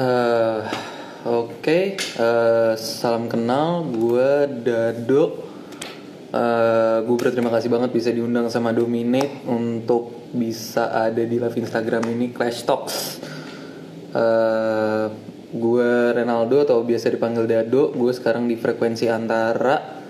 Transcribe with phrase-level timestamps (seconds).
[0.00, 0.60] Eh,
[1.20, 3.84] Oke, eh, salam kenal.
[3.84, 5.24] Gue Dado.
[6.32, 12.08] Eh, gue berterima kasih banget bisa diundang sama Dominate untuk bisa ada di live Instagram
[12.16, 13.20] ini Clash Talks.
[14.16, 15.06] Eh,
[15.52, 17.92] gue Renaldo atau biasa dipanggil Dado.
[17.92, 20.00] Gue sekarang di frekuensi antara.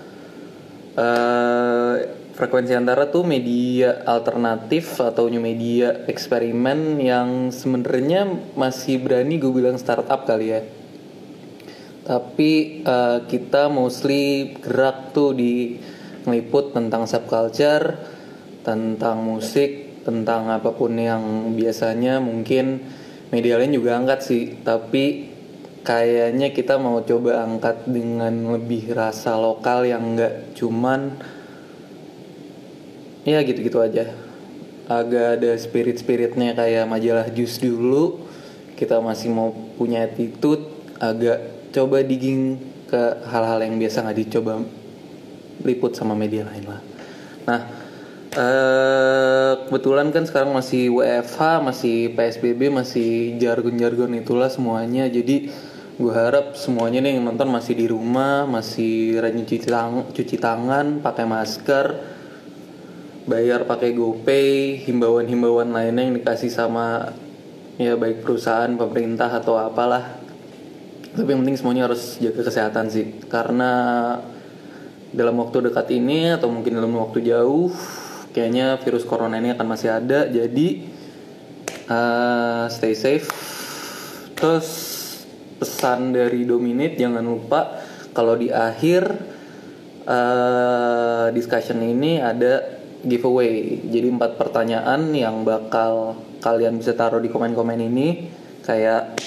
[2.41, 8.25] Frekuensi antara tuh media alternatif atau new media eksperimen yang sebenarnya
[8.57, 10.65] masih berani gue bilang startup kali ya.
[12.01, 15.77] Tapi eh, kita mostly gerak tuh di
[16.25, 18.01] ngeliput tentang subculture,
[18.65, 22.81] tentang musik, tentang apa pun yang biasanya mungkin
[23.29, 24.57] media lain juga angkat sih.
[24.65, 25.29] Tapi
[25.85, 31.21] kayaknya kita mau coba angkat dengan lebih rasa lokal yang enggak cuman
[33.25, 34.11] ya gitu-gitu aja.
[34.91, 38.27] Agak ada spirit-spiritnya kayak majalah Jus dulu.
[38.75, 40.65] Kita masih mau punya attitude
[40.97, 42.59] agak coba digging
[42.91, 44.59] ke hal-hal yang biasa nggak dicoba
[45.63, 46.81] liput sama media lain lah.
[47.47, 47.59] Nah
[48.35, 55.07] eh, kebetulan kan sekarang masih WFH masih PSBB masih jargon-jargon itulah semuanya.
[55.07, 55.47] Jadi
[56.01, 60.99] gue harap semuanya nih yang nonton masih di rumah masih rajin cuci, tang- cuci tangan
[60.99, 61.85] pakai masker
[63.31, 67.15] bayar pakai GoPay, himbauan-himbauan lainnya yang dikasih sama
[67.79, 70.19] ya baik perusahaan, pemerintah atau apalah.
[71.15, 73.23] Tapi yang penting semuanya harus jaga kesehatan sih.
[73.31, 73.71] Karena
[75.15, 77.71] dalam waktu dekat ini atau mungkin dalam waktu jauh
[78.35, 80.27] kayaknya virus corona ini akan masih ada.
[80.27, 80.67] Jadi
[81.87, 83.31] eh, stay safe.
[84.35, 84.67] Terus
[85.55, 87.79] pesan dari Dominate jangan lupa
[88.11, 89.03] kalau di akhir
[90.03, 93.81] eh, discussion ini ada giveaway.
[93.85, 98.29] Jadi empat pertanyaan yang bakal kalian bisa taruh di komen-komen ini.
[98.61, 99.17] Kayak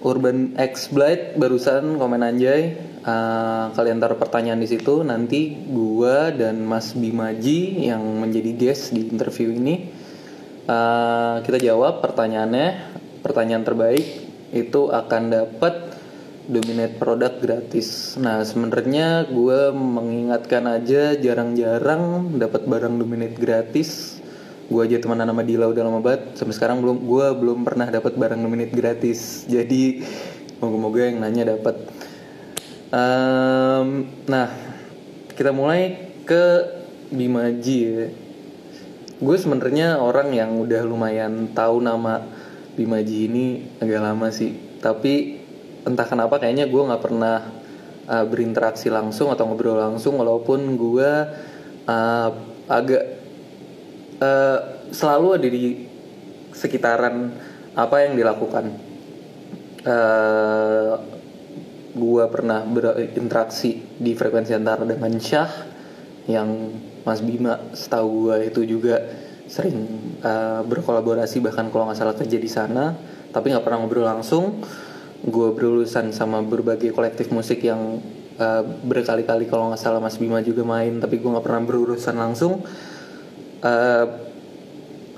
[0.00, 2.76] Urban X Blight barusan komen anjay.
[3.00, 5.04] Eh, kalian taruh pertanyaan di situ.
[5.04, 9.88] Nanti gua dan Mas Bimaji yang menjadi guest di interview ini
[10.68, 12.92] eh, kita jawab pertanyaannya.
[13.20, 14.06] Pertanyaan terbaik
[14.56, 15.89] itu akan dapat
[16.50, 18.18] dominate produk gratis.
[18.18, 24.18] Nah sebenarnya gue mengingatkan aja jarang-jarang dapat barang dominate gratis.
[24.66, 26.34] Gue aja temenan sama Dila udah lama banget.
[26.34, 29.46] Sampai sekarang belum gue belum pernah dapat barang dominate gratis.
[29.46, 30.02] Jadi
[30.58, 31.86] moga-moga yang nanya dapat.
[32.90, 34.50] Em, nah
[35.38, 36.44] kita mulai ke
[37.10, 38.06] Bimaji ya.
[39.18, 42.22] Gue sebenarnya orang yang udah lumayan tahu nama
[42.74, 43.46] Bimaji ini
[43.82, 44.54] agak lama sih.
[44.78, 45.39] Tapi
[45.84, 47.44] entah kenapa kayaknya gue nggak pernah
[48.10, 51.10] uh, berinteraksi langsung atau ngobrol langsung walaupun gue
[51.88, 52.30] uh,
[52.70, 53.04] agak
[54.20, 54.58] uh,
[54.90, 55.62] selalu ada di
[56.52, 57.32] sekitaran
[57.74, 58.66] apa yang dilakukan.
[59.80, 61.00] Uh,
[61.90, 65.50] gue pernah berinteraksi di frekuensi antara dengan Syah
[66.30, 66.70] yang
[67.02, 69.02] Mas Bima setahu gue itu juga
[69.50, 69.88] sering
[70.22, 72.94] uh, berkolaborasi bahkan kalau nggak salah kerja di sana
[73.34, 74.62] tapi nggak pernah ngobrol langsung
[75.20, 78.00] gue berurusan sama berbagai kolektif musik yang
[78.40, 82.64] uh, berkali-kali kalau nggak salah Mas Bima juga main tapi gue nggak pernah berurusan langsung.
[83.60, 84.06] Uh,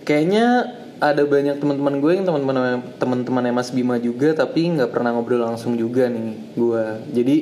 [0.02, 5.42] kayaknya ada banyak teman-teman gue yang teman-teman teman-temannya Mas Bima juga tapi nggak pernah ngobrol
[5.42, 7.36] langsung juga nih gue jadi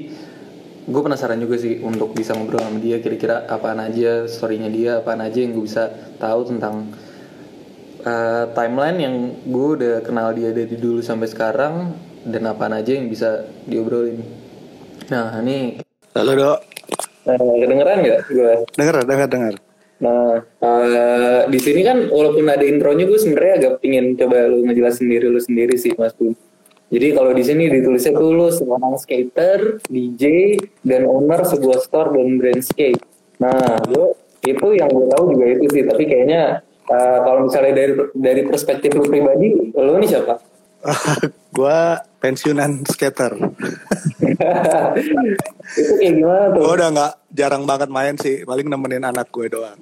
[0.88, 5.20] gue penasaran juga sih untuk bisa ngobrol sama dia kira-kira apaan aja storynya dia apaan
[5.20, 6.88] aja yang gue bisa tahu tentang
[8.00, 11.74] uh, timeline yang gue udah kenal dia dari dulu sampai sekarang
[12.26, 14.20] dan apaan aja yang bisa diobrolin
[15.08, 16.58] nah ini Halo dok,
[17.30, 19.54] uh, kedengeran nggak gue dengar dengar dengar.
[20.00, 25.06] Nah, eh, di sini kan walaupun ada intronya gue sebenarnya agak pingin coba lu ngejelasin
[25.06, 26.34] diri lu sendiri sih Mas Bum.
[26.90, 32.40] Jadi kalau di sini ditulisnya tuh lu seorang skater, DJ, dan owner sebuah store dan
[32.40, 32.98] brand skate.
[33.38, 34.10] Nah, lu
[34.42, 35.82] itu yang gue tahu juga itu sih.
[35.86, 40.42] Tapi kayaknya eh, kalau misalnya dari dari perspektif lu pribadi, lu ini siapa?
[41.54, 43.32] gua pensiunan skater.
[45.80, 46.60] itu kayak gimana tuh?
[46.60, 49.80] Gua udah nggak jarang banget main sih, paling nemenin anak gue doang.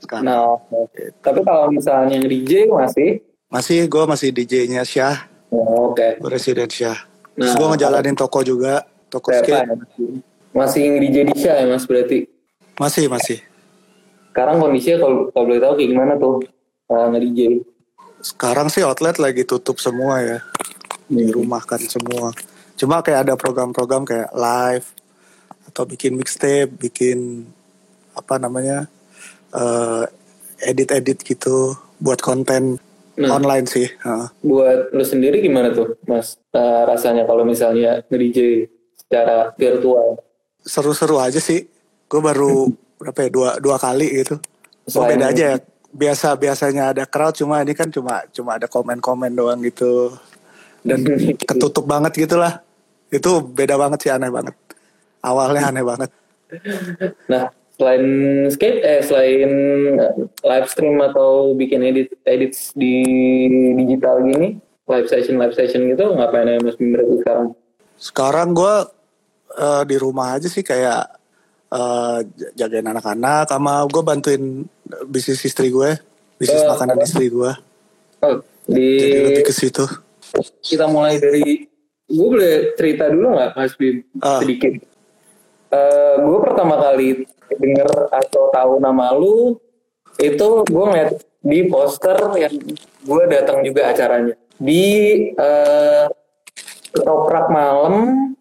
[0.00, 1.04] Sekarang Nah, oke.
[1.20, 3.20] tapi kalau misalnya DJ masih,
[3.52, 6.22] masih gue masih DJ-nya Syah, oh, oke.
[6.24, 6.96] Presiden Syah.
[7.38, 8.82] Nah, gue ngejalanin toko juga,
[9.12, 9.62] toko skate.
[9.62, 9.92] ya, Mas?
[10.56, 12.26] Masih DJ di Syah ya mas berarti?
[12.80, 13.38] Masih masih.
[14.32, 16.34] Sekarang kondisinya kalau kalau boleh tahu kayak gimana tuh
[16.90, 17.62] uh, nge-DJ?
[18.22, 20.38] Sekarang sih outlet lagi tutup semua ya,
[21.08, 22.30] dirumahkan semua.
[22.74, 24.86] Cuma kayak ada program-program kayak live
[25.66, 27.48] atau bikin mixtape, bikin
[28.12, 28.86] apa namanya
[29.50, 30.04] eh,
[30.62, 32.78] edit-edit gitu buat konten
[33.18, 33.34] Nah.
[33.34, 33.82] online sih.
[33.90, 34.30] Heeh.
[34.46, 40.22] buat lu sendiri gimana tuh mas Eh, rasanya kalau misalnya nge-DJ secara virtual
[40.62, 41.66] Seru-seru aja sih.
[42.06, 42.70] Gue baru
[43.02, 44.38] berapa ya dua dua kali gitu.
[44.86, 45.58] Selain- beda aja ya.
[45.88, 50.14] Biasa biasanya ada crowd cuma ini kan cuma cuma ada komen-komen doang gitu.
[50.84, 51.00] Dan
[51.48, 52.60] ketutup banget gitu lah.
[53.08, 54.54] Itu beda banget sih aneh banget.
[55.18, 56.10] Awalnya aneh banget.
[57.28, 58.04] Nah, selain
[58.48, 59.50] skate, eh selain
[59.96, 60.12] eh,
[60.44, 63.04] live stream atau bikin edit edits di
[63.76, 64.56] digital gini,
[64.88, 67.46] live session live session gitu, ngapain aja Mas Bim berarti sekarang?
[67.98, 68.74] Sekarang gue
[69.54, 71.20] eh, di rumah aja sih kayak
[72.32, 74.64] j- jagain anak-anak sama gue bantuin
[75.04, 76.00] bisnis istri gue,
[76.40, 77.04] bisnis Eh, makanan apa?
[77.04, 77.52] istri gue.
[78.24, 79.84] Oh, di Jadi lebih ke situ.
[80.60, 81.64] Kita mulai dari,
[82.04, 84.40] gue boleh cerita dulu nggak Mas Bim Ah.
[84.40, 84.72] sedikit?
[85.68, 89.56] Eh gue pertama kali denger atau tahu nama lu
[90.16, 92.52] itu gue ngeliat di poster yang
[93.04, 94.84] gue datang juga acaranya di
[95.32, 96.04] eh
[96.90, 98.34] ketoprak malam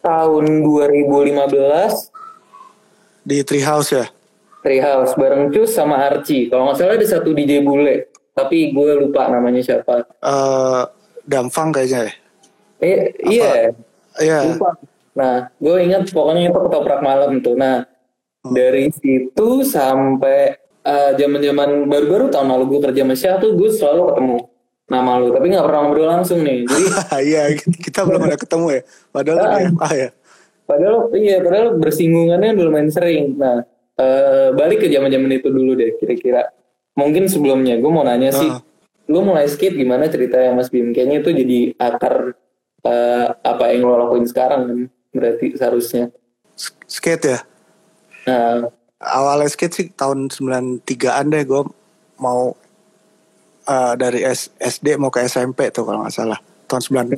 [0.00, 2.10] tahun 2015
[3.20, 4.06] Di Treehouse ya.
[4.60, 8.09] Treehouse bareng Cus sama Archie kalau nggak salah ada satu DJ bule
[8.40, 10.82] tapi gue lupa namanya siapa eh
[11.22, 12.12] Damfang kayaknya ya.
[12.80, 13.50] eh iya
[14.16, 14.38] Iya.
[14.48, 14.74] lupa
[15.10, 17.84] nah gue ingat pokoknya itu ketoprak malam tuh nah
[18.42, 24.02] dari situ sampai eh, zaman-zaman baru-baru tahun lalu gue kerja sama Syah tuh gue selalu
[24.08, 24.38] ketemu
[24.86, 26.84] nama lu tapi nggak pernah ngobrol langsung nih jadi
[27.30, 27.42] Iya,
[27.78, 28.82] kita belum ada ketemu ya.
[29.08, 29.50] Padahal Ah.
[29.52, 30.08] di MA ya.
[30.62, 33.62] padahal iya padahal bersinggungannya dulu main sering nah
[33.94, 36.46] eh, balik ke zaman-zaman itu dulu deh kira-kira
[36.92, 38.60] mungkin sebelumnya gue mau nanya sih Ah.
[39.06, 42.34] lu mulai skate gimana ceritanya Mas Bim kayaknya itu jadi akar
[42.80, 44.78] eh, apa yang lo lakuin sekarang kan
[45.10, 46.14] berarti seharusnya
[46.86, 47.38] Skate ya.
[48.22, 48.68] nah
[49.00, 50.84] Awalnya skate sih tahun 93-an
[51.26, 51.62] deh gue
[52.16, 52.52] mau
[53.64, 56.36] eh, dari S- SD mau ke SMP tuh kalau nggak salah.
[56.68, 57.16] Tahun 94.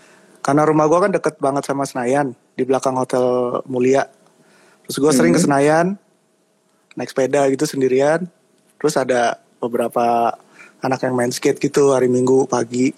[0.40, 2.32] Karena rumah gue kan deket banget sama Senayan.
[2.56, 3.20] Di belakang Hotel
[3.66, 4.08] Mulia.
[4.82, 6.00] Terus gue sering ke Senayan.
[6.96, 8.24] Naik sepeda gitu sendirian.
[8.80, 10.32] Terus ada beberapa
[10.80, 12.96] anak yang main skate gitu hari Minggu pagi.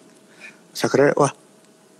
[0.70, 1.32] Terus akhirnya wah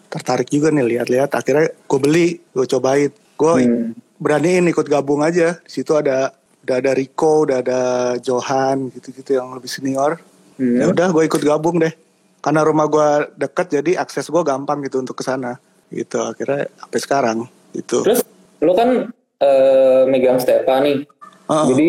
[0.07, 1.35] tertarik juga nih lihat-lihat.
[1.35, 3.11] Akhirnya gue beli, gue cobain.
[3.35, 3.91] Gue Hmm.
[4.23, 5.59] beraniin ikut gabung aja.
[5.59, 6.31] Di situ ada
[6.63, 7.81] udah ada Rico, udah ada
[8.23, 10.23] Johan gitu-gitu yang lebih senior.
[10.63, 10.79] Hmm.
[10.79, 11.91] Ya udah gue ikut gabung deh.
[12.39, 15.59] Karena rumah gue deket jadi akses gue gampang gitu untuk ke sana.
[15.91, 17.39] Gitu akhirnya sampai sekarang
[17.75, 18.07] gitu.
[18.07, 18.23] Terus
[18.63, 19.11] lu kan
[19.43, 21.03] eh, megang Stepa nih.
[21.51, 21.67] Heeh.
[21.75, 21.89] Jadi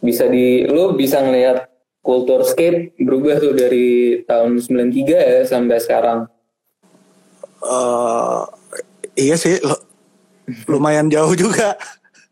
[0.00, 1.68] bisa di lu bisa ngelihat
[2.00, 6.18] kultur skate berubah tuh dari tahun 93 ya sampai sekarang.
[7.60, 8.42] Eh,
[9.20, 9.84] iya sih lo-
[10.64, 11.76] lumayan jauh juga.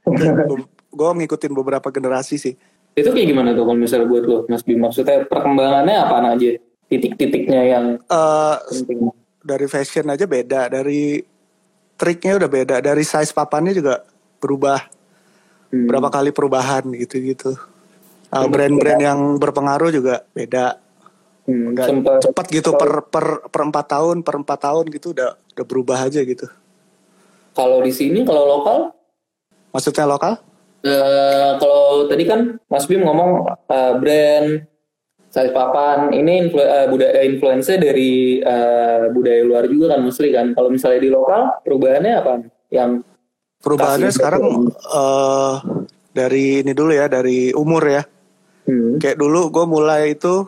[0.98, 2.54] gue ngikutin beberapa generasi sih.
[2.96, 4.80] Itu kayak gimana tuh kalau misalnya buat lu Mas Bim?
[4.80, 6.58] Maksudnya perkembangannya apa aja?
[6.88, 9.12] Titik-titiknya yang Eh penting.
[9.44, 11.20] dari fashion aja beda, dari
[11.94, 14.02] triknya udah beda, dari size papannya juga
[14.40, 14.97] berubah.
[15.68, 15.86] Hmm.
[15.88, 17.56] Berapa kali perubahan gitu-gitu.
[18.28, 20.76] Eh, brand-brand yang berpengaruh juga beda.
[21.48, 25.64] Hmm, sempat cepat gitu per per per empat tahun, per empat tahun gitu udah udah
[25.64, 26.44] berubah aja gitu.
[27.56, 28.92] kalau di sini kalau lokal
[29.72, 30.36] Maksudnya lokal?
[30.84, 34.48] eh, kalau tadi kan Mas Bim ngomong eh, brand
[35.28, 40.52] size papan ini influ, eh, budaya influence dari eh, budaya luar juga kan mostly kan.
[40.52, 42.32] Kalau misalnya di lokal perubahannya apa?
[42.68, 43.02] Yang
[43.58, 45.54] Perubahannya Kasih sekarang eh
[46.14, 48.02] dari ini dulu ya, dari umur ya.
[48.66, 50.46] hmm, Kayak dulu gue mulai itu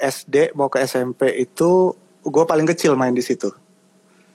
[0.00, 1.92] SD mau ke SMP itu
[2.24, 3.48] gue paling kecil main di situ.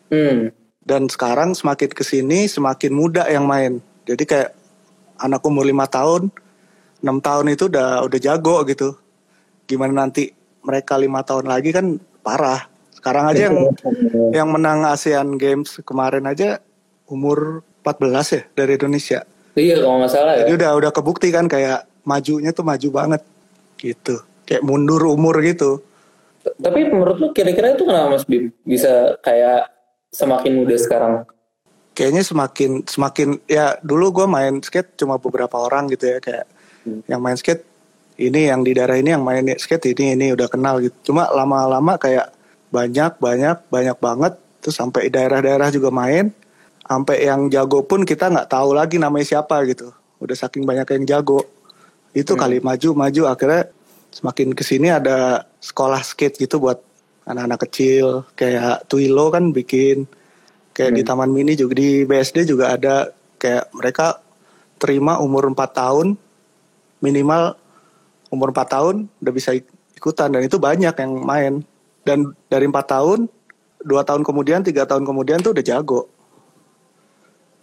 [0.09, 0.53] hmm,
[0.85, 3.81] Dan sekarang semakin ke sini semakin muda yang main.
[4.05, 4.53] Jadi kayak
[5.17, 6.29] anak umur lima tahun,
[7.01, 8.93] enam tahun itu udah udah jago gitu.
[9.65, 10.29] Gimana nanti
[10.61, 12.69] mereka lima tahun lagi kan parah.
[12.93, 13.57] Sekarang aja yang
[14.33, 16.61] yang menang ASEAN Games kemarin aja
[17.09, 19.19] umur 14 ya dari Indonesia.
[19.53, 20.39] iya kalau nggak salah ya.
[20.43, 23.21] Jadi udah udah kebukti kan kayak majunya tuh maju banget
[23.77, 24.19] gitu.
[24.43, 25.79] Kayak mundur umur gitu.
[26.41, 29.69] Tapi menurut lu kira-kira itu kenapa Mas Bim bisa kayak
[30.09, 31.13] semakin muda sekarang?
[31.95, 36.45] Kayaknya semakin semakin ya dulu gue main skate cuma beberapa orang gitu ya kayak
[36.85, 37.01] Hmm.
[37.09, 37.65] yang main skate
[38.21, 40.93] ini yang di daerah ini yang main skate ini ini udah kenal gitu.
[41.09, 42.29] Cuma lama-lama kayak
[42.69, 46.29] banyak banyak banyak banget terus sampai daerah-daerah juga main
[46.85, 49.89] sampai yang jago pun kita nggak tahu lagi namanya siapa gitu.
[50.21, 51.41] Udah saking banyak yang jago.
[52.15, 53.21] Itu kali maju maju.
[53.27, 53.67] Akhirnya
[54.13, 56.79] semakin ke sini ada sekolah skate gitu buat
[57.27, 58.23] anak-anak kecil.
[58.37, 60.05] Kayak Twilo kan bikin.
[60.71, 63.09] Kayak di Taman Mini juga di BSD juga ada.
[63.41, 64.21] Kayak mereka
[64.79, 66.07] terima umur 4 tahun.
[67.03, 67.57] Minimal
[68.31, 70.31] umur 4 tahun udah bisa ik- ikutan.
[70.31, 71.53] Dan itu banyak yang main.
[72.05, 73.25] Dan dari empat tahun
[73.85, 76.09] dua tahun kemudian tiga tahun kemudian tuh udah jago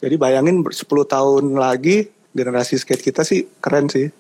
[0.03, 4.11] jadi bayangin 10 tahun lagi generasi skate kita sih keren sih.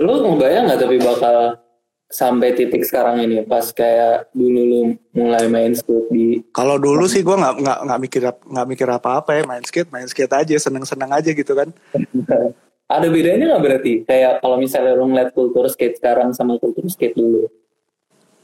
[0.00, 1.60] Lu ngebayang nggak tapi bakal
[2.08, 4.80] sampai titik sekarang ini pas kayak dulu lu
[5.12, 9.20] mulai main skate di kalau dulu sih gue nggak nggak nggak mikir nggak mikir apa
[9.20, 11.68] apa ya main skate main skate aja seneng seneng aja gitu kan.
[12.88, 13.92] Ada bedanya nggak berarti?
[14.08, 17.44] Kayak kalau misalnya lu ngeliat kultur skate sekarang sama kultur skate dulu.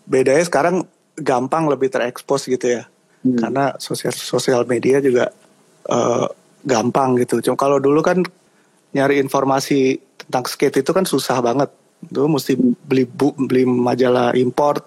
[0.05, 0.85] Bedanya sekarang
[1.17, 2.85] gampang lebih terekspos gitu ya
[3.25, 3.41] hmm.
[3.41, 5.33] karena sosial sosial media juga
[5.89, 6.29] uh,
[6.65, 8.21] gampang gitu cuma kalau dulu kan
[8.95, 11.69] nyari informasi tentang skate itu kan susah banget.
[12.07, 14.87] Itu mesti beli bu, beli majalah import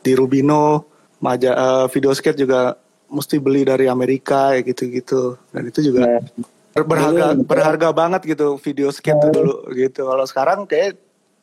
[0.00, 0.86] di Rubino,
[1.18, 2.78] majalah uh, video skate juga
[3.10, 5.36] mesti beli dari Amerika ya gitu-gitu.
[5.50, 9.32] Dan itu juga nah, berharga berharga banget gitu video skate nah.
[9.34, 10.06] dulu gitu.
[10.06, 10.96] Kalau sekarang kayak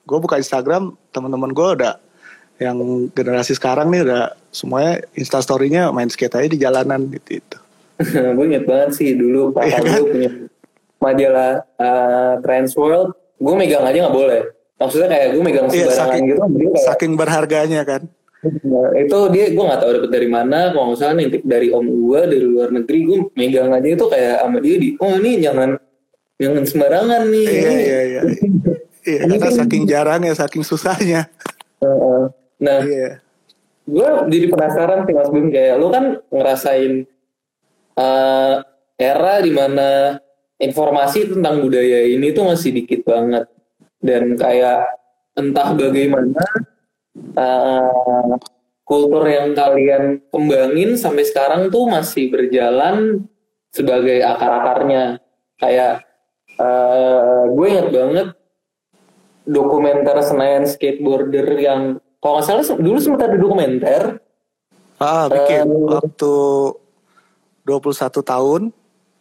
[0.05, 1.93] gue buka Instagram, teman-teman gue udah
[2.55, 2.77] yang
[3.11, 7.57] generasi sekarang nih udah semuanya instastorynya main skate aja di jalanan gitu itu.
[8.11, 9.99] gue inget banget sih dulu pas iya kan?
[9.99, 10.31] gue punya
[10.99, 14.41] majalah uh, Trans World gue megang aja nggak boleh.
[14.75, 18.01] Maksudnya kayak gue megang iya, sembarangan saking, gitu kayak, saking berharganya kan.
[18.45, 21.85] Nah, itu dia gue nggak tahu dapet dari mana kalau nggak salah nitip dari om
[21.87, 25.69] gue dari luar negeri gue megang aja itu kayak sama dia di oh ini jangan
[26.39, 27.47] jangan sembarangan nih.
[27.47, 28.21] Iya iya iya.
[29.05, 31.29] Iya karena saking jarangnya saking susahnya
[32.61, 33.19] nah iya.
[33.85, 37.05] gue jadi penasaran sih mas Bim kayak lu kan ngerasain
[37.99, 38.55] uh,
[38.95, 40.17] era di mana
[40.57, 43.45] informasi tentang budaya ini tuh masih dikit banget
[43.99, 44.87] dan kayak
[45.35, 46.45] entah bagaimana
[47.35, 48.39] uh,
[48.87, 53.27] kultur yang kalian kembangin sampai sekarang tuh masih berjalan
[53.73, 55.19] sebagai akar-akarnya
[55.59, 56.05] kayak
[56.61, 58.27] uh, gue inget banget
[59.43, 61.81] dokumenter Senayan skateboarder yang
[62.25, 64.17] kalau nggak salah dulu sempat ada dokumenter
[64.97, 66.33] ah bikin uh, waktu
[67.69, 68.61] 21 tahun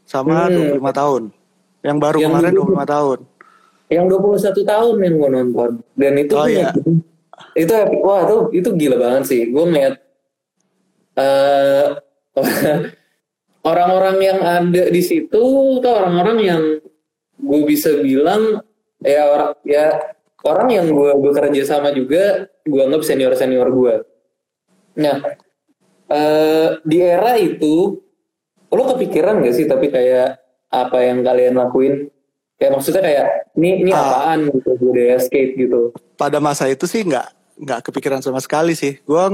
[0.04, 0.80] sama hmm.
[0.80, 1.22] 25 tahun.
[1.84, 3.18] Yang baru yang kemarin 25 tahun.
[3.92, 5.70] Yang 21 tahun yang gue nonton.
[5.96, 6.72] Dan itu oh, iya.
[7.56, 7.72] itu
[8.04, 9.42] wah itu itu gila banget sih.
[9.48, 9.94] Gue ngeliat
[11.16, 11.86] uh,
[13.70, 15.42] orang-orang yang ada di situ
[15.80, 16.62] tuh orang-orang yang
[17.34, 18.60] gue bisa bilang
[19.04, 20.13] ya orang ya
[20.44, 23.94] orang yang gue bekerja sama juga gue anggap senior senior gue.
[25.00, 25.16] Nah
[26.12, 27.98] uh, di era itu
[28.74, 31.94] lo kepikiran gak sih tapi kayak apa yang kalian lakuin?
[32.54, 33.26] Kayak maksudnya kayak
[33.58, 35.90] ini ini uh, apaan gitu budaya skate gitu.
[36.14, 39.00] Pada masa itu sih nggak nggak kepikiran sama sekali sih.
[39.02, 39.24] Gue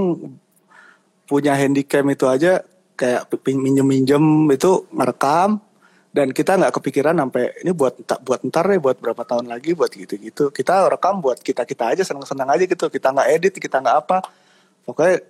[1.28, 2.64] punya handycam itu aja
[2.98, 5.62] kayak minjem minjem itu merekam
[6.10, 7.94] dan kita nggak kepikiran sampai ini buat
[8.26, 11.94] buat ntar deh buat berapa tahun lagi buat gitu gitu kita rekam buat kita kita
[11.94, 14.18] aja seneng seneng aja gitu kita nggak edit kita nggak apa
[14.82, 15.22] pokoknya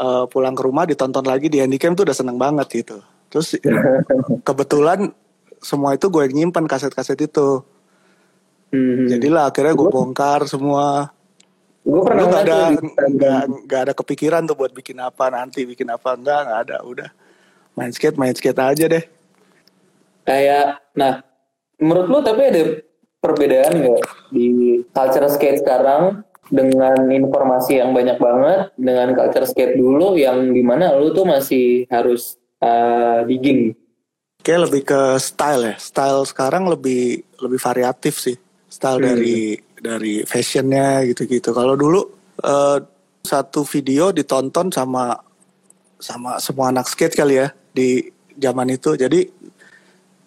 [0.00, 3.56] uh, pulang ke rumah ditonton lagi di handycam tuh udah seneng banget gitu Terus
[4.46, 5.08] kebetulan
[5.64, 7.64] semua itu gue nyimpan kaset-kaset itu.
[8.68, 9.08] Hmm.
[9.08, 11.08] Jadilah akhirnya gue bongkar semua.
[11.82, 12.60] Gue pernah nggak ada
[13.08, 17.10] nggak nggak ada kepikiran tuh buat bikin apa nanti bikin apa enggak nggak ada udah
[17.74, 19.04] main skate main skate aja deh.
[20.22, 21.22] Kayak nah
[21.82, 22.62] menurut lo tapi ada
[23.22, 24.00] perbedaan nggak
[24.34, 30.60] di culture skate sekarang dengan informasi yang banyak banget dengan culture skate dulu yang di
[30.60, 33.72] mana lu tuh masih harus uh, digging.
[34.42, 35.74] Kayak lebih ke style ya.
[35.78, 38.36] Style sekarang lebih lebih variatif sih.
[38.66, 39.06] Style hmm.
[39.06, 39.38] dari
[39.78, 41.54] dari fashionnya gitu-gitu.
[41.54, 42.00] Kalau dulu
[42.42, 42.78] uh,
[43.22, 45.14] satu video ditonton sama
[46.02, 48.98] sama semua anak skate kali ya di zaman itu.
[48.98, 49.41] Jadi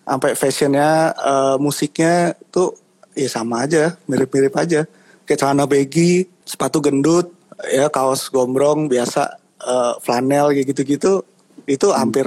[0.06, 2.78] sampai fashionnya, uh, musiknya tuh
[3.18, 4.86] ya sama aja, mirip-mirip aja.
[5.26, 7.34] Kayak celana baggy, sepatu gendut,
[7.74, 11.26] ya kaos gombrong biasa, uh, flanel kayak gitu-gitu
[11.66, 11.98] itu hmm.
[11.98, 12.26] hampir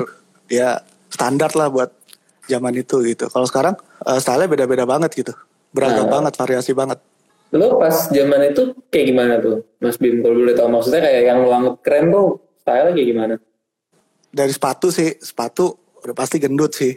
[0.50, 1.94] ya standar lah buat
[2.50, 3.30] zaman itu gitu.
[3.30, 5.32] Kalau sekarang uh, style beda-beda banget gitu.
[5.70, 6.98] Beragam nah, banget, variasi banget.
[7.52, 10.20] Lo pas zaman itu kayak gimana tuh, Mas Bim?
[10.20, 12.28] Kalau boleh tahu maksudnya kayak yang lo anggap keren tuh
[12.60, 13.34] style kayak gimana?
[14.28, 16.92] Dari sepatu sih, sepatu udah pasti gendut sih.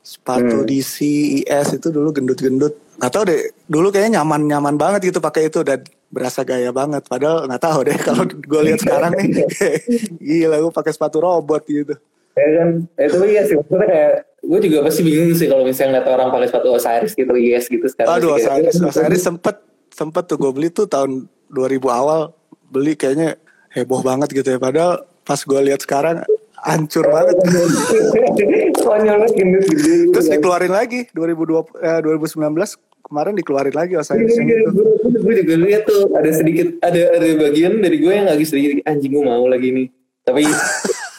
[0.00, 0.68] Sepatu hmm.
[0.68, 0.96] DC,
[1.44, 2.72] IS itu dulu gendut-gendut.
[3.00, 7.06] Gak tau deh, dulu kayaknya nyaman-nyaman banget gitu pakai itu dan berasa gaya banget.
[7.06, 9.46] Padahal nggak tahu deh kalau gue lihat sekarang nih,
[10.26, 11.94] gila gue pakai sepatu robot gitu.
[12.34, 13.56] Ya kan, itu iya sih.
[13.56, 17.32] Maksudnya kayak gue juga pasti bingung sih kalau misalnya ngeliat orang pakai sepatu Osiris gitu,
[17.36, 18.16] yes gitu sekarang.
[18.18, 19.56] Aduh Osiris, Osiris sempet
[19.92, 22.32] sempet tuh gue beli tuh tahun 2000 awal
[22.70, 23.36] beli kayaknya
[23.70, 24.58] heboh banget gitu ya.
[24.58, 26.24] Padahal pas gue lihat sekarang
[26.62, 27.36] hancur banget.
[28.84, 29.58] Konyol gitu.
[30.12, 32.54] Terus dikeluarin lagi 2020 eh, 2019
[33.00, 34.70] kemarin dikeluarin lagi Iya, Osiris yang iya, itu.
[35.18, 39.10] gue, juga lihat tuh ada sedikit ada ada bagian dari gue yang lagi sedikit anjing
[39.10, 39.86] gue mau lagi nih
[40.22, 40.46] tapi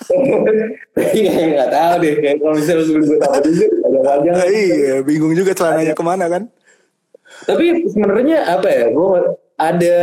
[0.07, 4.47] tapi kayak nggak tahu deh kayak kalau misalnya gue gue tahu juga agak panjang Ah,
[4.47, 6.43] iya, bingung juga celananya ke mana kan?
[7.41, 9.19] tapi sebenarnya apa ya gue
[9.57, 9.97] ada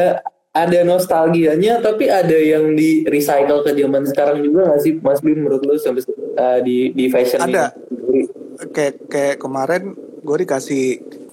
[0.56, 5.44] ada nostalgianya tapi ada yang di recycle ke zaman sekarang juga nggak sih Mas Bim
[5.44, 6.02] menurut lu sampai
[6.40, 7.76] uh, di di fashion Ada.
[8.00, 8.26] ini?
[8.72, 10.84] Kayak kayak kemarin gue dikasih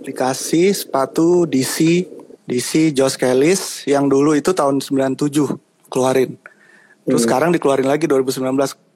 [0.06, 2.06] dikasih sepatu DC
[2.46, 6.38] DC Josh Kellis yang dulu itu tahun 97 keluarin.
[7.06, 8.46] Terus sekarang dikeluarin lagi 2019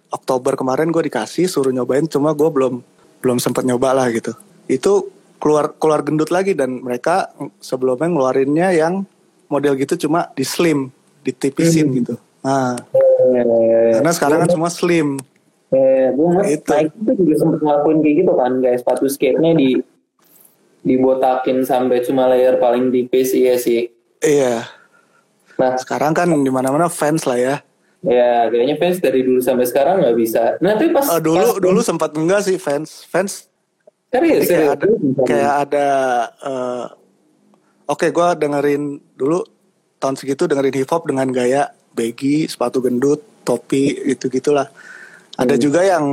[0.10, 2.82] Oktober kemarin gue dikasih suruh nyobain cuma gue belum
[3.22, 4.34] belum sempat nyoba lah gitu.
[4.70, 5.10] Itu
[5.42, 9.08] keluar keluar gendut lagi dan mereka sebelumnya ngeluarinnya yang
[9.50, 12.16] model gitu cuma di slim, ditipisin gitu.
[12.40, 12.78] Nah,
[13.20, 15.20] Eh, karena sekarang kan semua slim.
[15.70, 16.72] Eh, gue ngeliat Itu.
[16.72, 19.70] Nike tuh juga sempet ngelakuin kayak gitu kan, kayak sepatu skate-nya di
[20.80, 23.92] dibotakin sampai cuma layer paling tipis iya sih.
[24.20, 24.64] Iya.
[25.60, 27.56] Nah, Sekarang kan di mana-mana fans lah ya.
[28.00, 30.56] ya kayaknya fans dari dulu sampai sekarang nggak bisa.
[30.58, 33.52] Nah, tapi pas Eh, dulu pas- dulu sempat enggak sih fans fans
[34.08, 34.72] serius, Jadi kayak serius.
[34.72, 34.86] ada
[35.28, 35.88] kayak ada
[36.40, 36.84] eh,
[37.90, 39.42] oke gua dengerin dulu
[39.98, 44.70] tahun segitu dengerin hip hop dengan gaya baggy sepatu gendut topi gitu gitulah
[45.36, 45.62] ada Hmm.
[45.62, 46.06] juga yang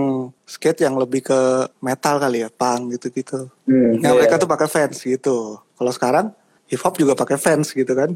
[0.43, 1.41] skate yang lebih ke
[1.79, 4.19] metal kali ya punk gitu gitu Hmm, yang iya.
[4.19, 5.37] mereka tuh pakai fans gitu
[5.73, 6.27] kalau sekarang
[6.67, 8.11] hip hop juga pakai fans gitu kan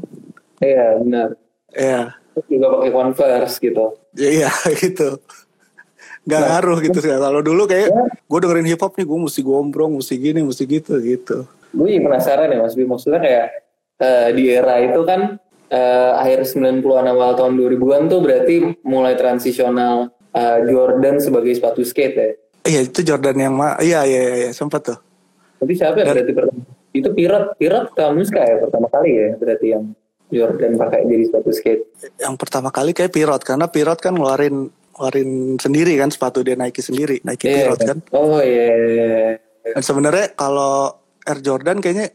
[0.57, 1.29] Iya, benar.
[1.69, 3.85] Iya Terus juga pakai Converse gitu.
[4.13, 4.49] Ya, iya
[4.83, 5.19] gitu
[6.21, 6.47] nggak Nah.
[6.53, 7.89] ngaruh gitu sih kalau dulu kayak
[8.21, 11.37] gue dengerin hip hop nih gue mesti gombrong mesti gini mesti gitu gitu
[11.71, 13.47] Gue penasaran ya Mas Bim, maksudnya kayak
[14.01, 15.39] eh, di era itu kan
[15.71, 22.15] eh, akhir 90-an awal tahun 2000-an tuh berarti mulai transisional eh, Jordan sebagai sepatu skate
[22.15, 22.29] ya.
[22.61, 24.99] Iya itu Jordan yang ma iya iya iya, iya sempat tuh.
[25.57, 26.61] Tapi siapa ya berarti pertama?
[26.91, 29.83] Itu Pirot, Pirot atau Muska ya pertama kali ya berarti yang
[30.31, 31.83] Jordan pakai jadi sepatu skate.
[32.19, 36.83] Yang pertama kali kayak Pirot karena Pirot kan ngeluarin ngeluarin sendiri kan sepatu dia Nike
[36.83, 37.97] sendiri Nike Iya, Pirot kan.
[38.13, 39.41] Oh iya.
[39.61, 42.13] Dan sebenarnya kalau Air Jordan kayaknya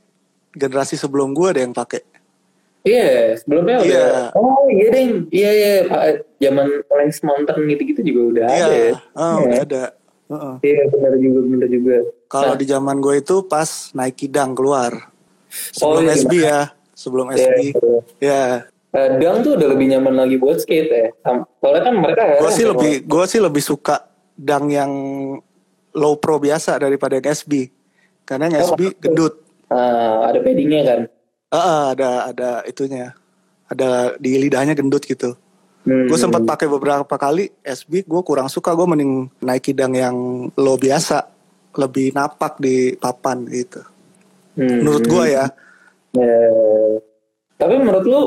[0.53, 2.03] generasi sebelum gua ada yang pakai.
[2.87, 3.91] Iya, sebelumnya udah.
[3.91, 4.07] Iya.
[4.39, 5.75] Oh iya deh, iya iya.
[6.39, 8.55] Zaman Lance Mountain gitu-gitu juga udah ada.
[8.55, 8.67] ya.
[8.71, 9.59] Iya, oh, Iya.
[9.67, 9.85] ada.
[10.63, 11.97] Iya benar juga benar juga.
[12.27, 14.93] Kalau Nah, di zaman gue itu pas Nike Dunk keluar.
[15.51, 16.61] Sebelum iya, SB ya,
[16.95, 17.59] sebelum Iya, SB.
[17.63, 17.99] iya.
[18.23, 18.43] Ya,
[18.95, 21.07] eh, Dang tuh udah lebih nyaman lagi buat skate ya.
[21.63, 24.93] Soalnya kan mereka gue sih lebih gue sih lebih suka Dunk yang
[25.91, 27.71] low pro biasa daripada yang SB.
[28.27, 29.41] Karena yang SB gendut.
[29.71, 31.01] Ah, ada paddingnya kan.
[31.55, 33.15] Ah, ah, ada ada itunya.
[33.71, 35.39] Ada di lidahnya gendut gitu.
[35.87, 36.11] Hmm.
[36.11, 38.75] Gue sempat pakai beberapa kali SB, gue kurang suka.
[38.75, 40.17] Gue mending Nike Dunk yang
[40.59, 41.23] low biasa,
[41.79, 43.87] lebih napak di papan gitu.
[44.59, 44.83] Hmm.
[44.83, 45.47] Menurut gue ya.
[46.19, 46.93] Eh,
[47.55, 48.21] tapi menurut lu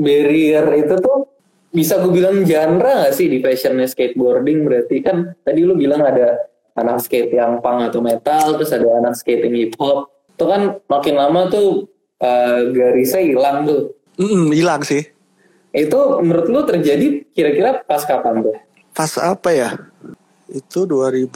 [0.00, 1.28] barrier itu tuh
[1.72, 6.51] bisa gue bilang genre gak sih di fashionnya skateboarding berarti kan tadi lu bilang ada
[6.74, 11.14] anak skate yang punk atau metal terus ada anak skating hip hop itu kan makin
[11.14, 11.86] lama tuh
[12.18, 13.82] eh, garisnya hilang tuh
[14.12, 15.08] Mm, hilang sih.
[15.72, 18.56] itu menurut lu terjadi kira-kira pas kapan tuh
[18.92, 19.72] Pas apa ya?
[20.46, 21.32] Itu 2000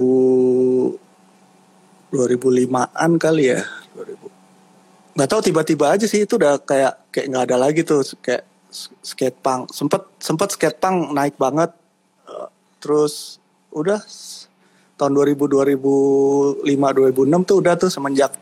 [2.10, 3.64] 2005-an kali ya.
[3.96, 4.28] 2000.
[5.16, 8.44] Nggak tahu tiba-tiba aja sih itu udah kayak kayak nggak ada lagi tuh kayak
[9.00, 9.72] skate punk.
[9.72, 11.72] Sempet sempet skate punk naik banget.
[12.76, 13.40] Terus
[13.72, 14.04] udah
[14.96, 18.32] tahun 2000 2005 2006 tuh udah tuh semenjak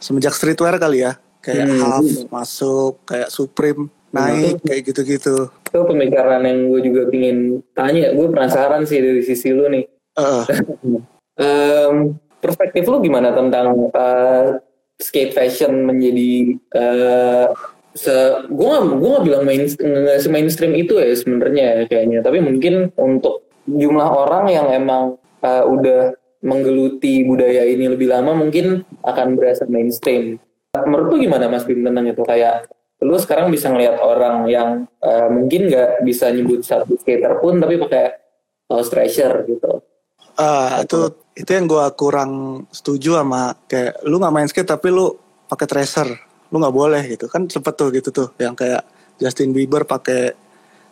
[0.00, 1.16] semenjak streetwear kali ya.
[1.44, 1.78] Kayak Hmm.
[1.78, 5.50] Half masuk, kayak Supreme naik kayak gitu-gitu.
[5.52, 9.84] itu pemikiran yang gue juga pingin tanya gue penasaran sih dari sisi lu nih
[10.16, 10.44] Eh,
[11.36, 14.56] Em, perspektif lu gimana tentang eh,
[14.96, 17.46] skate fashion menjadi eh,
[17.92, 18.14] se
[18.48, 22.88] gue gak, gue gak bilang main se mainstream itu ya sebenarnya ya kayaknya tapi mungkin
[22.96, 26.00] untuk jumlah orang yang emang eh, udah
[26.42, 30.42] menggeluti budaya ini lebih lama mungkin akan berasa mainstream.
[30.74, 32.22] Menurut lu gimana mas Bim tentang itu?
[32.26, 32.68] Kayak
[33.00, 37.78] lu sekarang bisa ngelihat orang yang eh, mungkin nggak bisa nyebut satu skater pun tapi
[37.78, 38.04] pakai
[38.66, 39.80] kaos treasure gitu.
[40.36, 45.16] Ah, itu itu yang gua kurang setuju sama kayak lu nggak main skate tapi lu
[45.48, 46.08] pakai tracer,
[46.52, 47.24] lu nggak boleh gitu.
[47.32, 48.84] Kan sempet tuh gitu tuh yang kayak
[49.16, 50.36] Justin Bieber pakai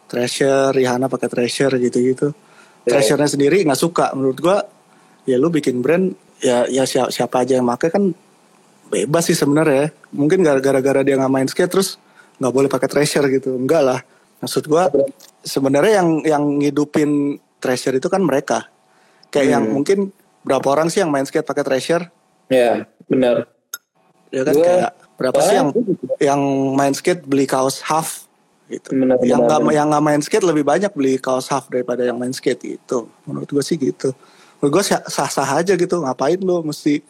[0.08, 2.32] treasure, Rihanna pakai treasure gitu-gitu.
[2.84, 2.96] Ya.
[3.00, 4.58] Treasure-nya sendiri nggak suka menurut gua.
[5.24, 8.12] Ya lu bikin brand ya ya siapa, siapa aja yang pakai kan
[8.88, 9.88] bebas sih sebenarnya.
[10.12, 11.96] Mungkin gara- gara-gara dia nggak main skate terus
[12.36, 13.56] nggak boleh pakai treasure gitu.
[13.56, 14.00] Enggak lah.
[14.44, 14.92] Maksud gua
[15.40, 18.68] sebenarnya yang yang ngidupin treasure itu kan mereka.
[19.32, 19.74] Kayak yang Hmm.
[19.80, 19.98] mungkin
[20.44, 22.04] berapa orang sih yang main skate pakai treasure?
[22.52, 23.48] Ya, benar.
[24.28, 25.68] Ya kan Gua- kayak berapa sih yang
[26.20, 26.40] yang
[26.76, 28.28] main skate beli kaos half
[28.68, 28.96] gitu.
[28.96, 29.76] Benar, yang benar, nggak benar.
[29.76, 33.08] yang nggak main skate lebih banyak beli kaos half daripada yang main skate gitu.
[33.28, 34.12] Menurut gue sih gitu.
[34.60, 36.00] Menurut gue sah sah aja gitu.
[36.00, 37.04] Ngapain lo mesti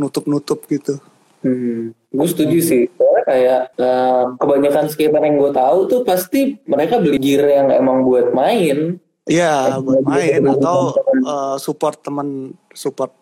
[0.00, 0.98] nutup nutup gitu.
[1.44, 2.82] Hmm, gue setuju sih.
[2.96, 8.00] Soalnya kayak eh, kebanyakan skater yang gue tahu tuh pasti mereka beli gear yang emang
[8.02, 8.96] buat main.
[9.28, 13.12] Iya buat Lagi main atau eh, support temen support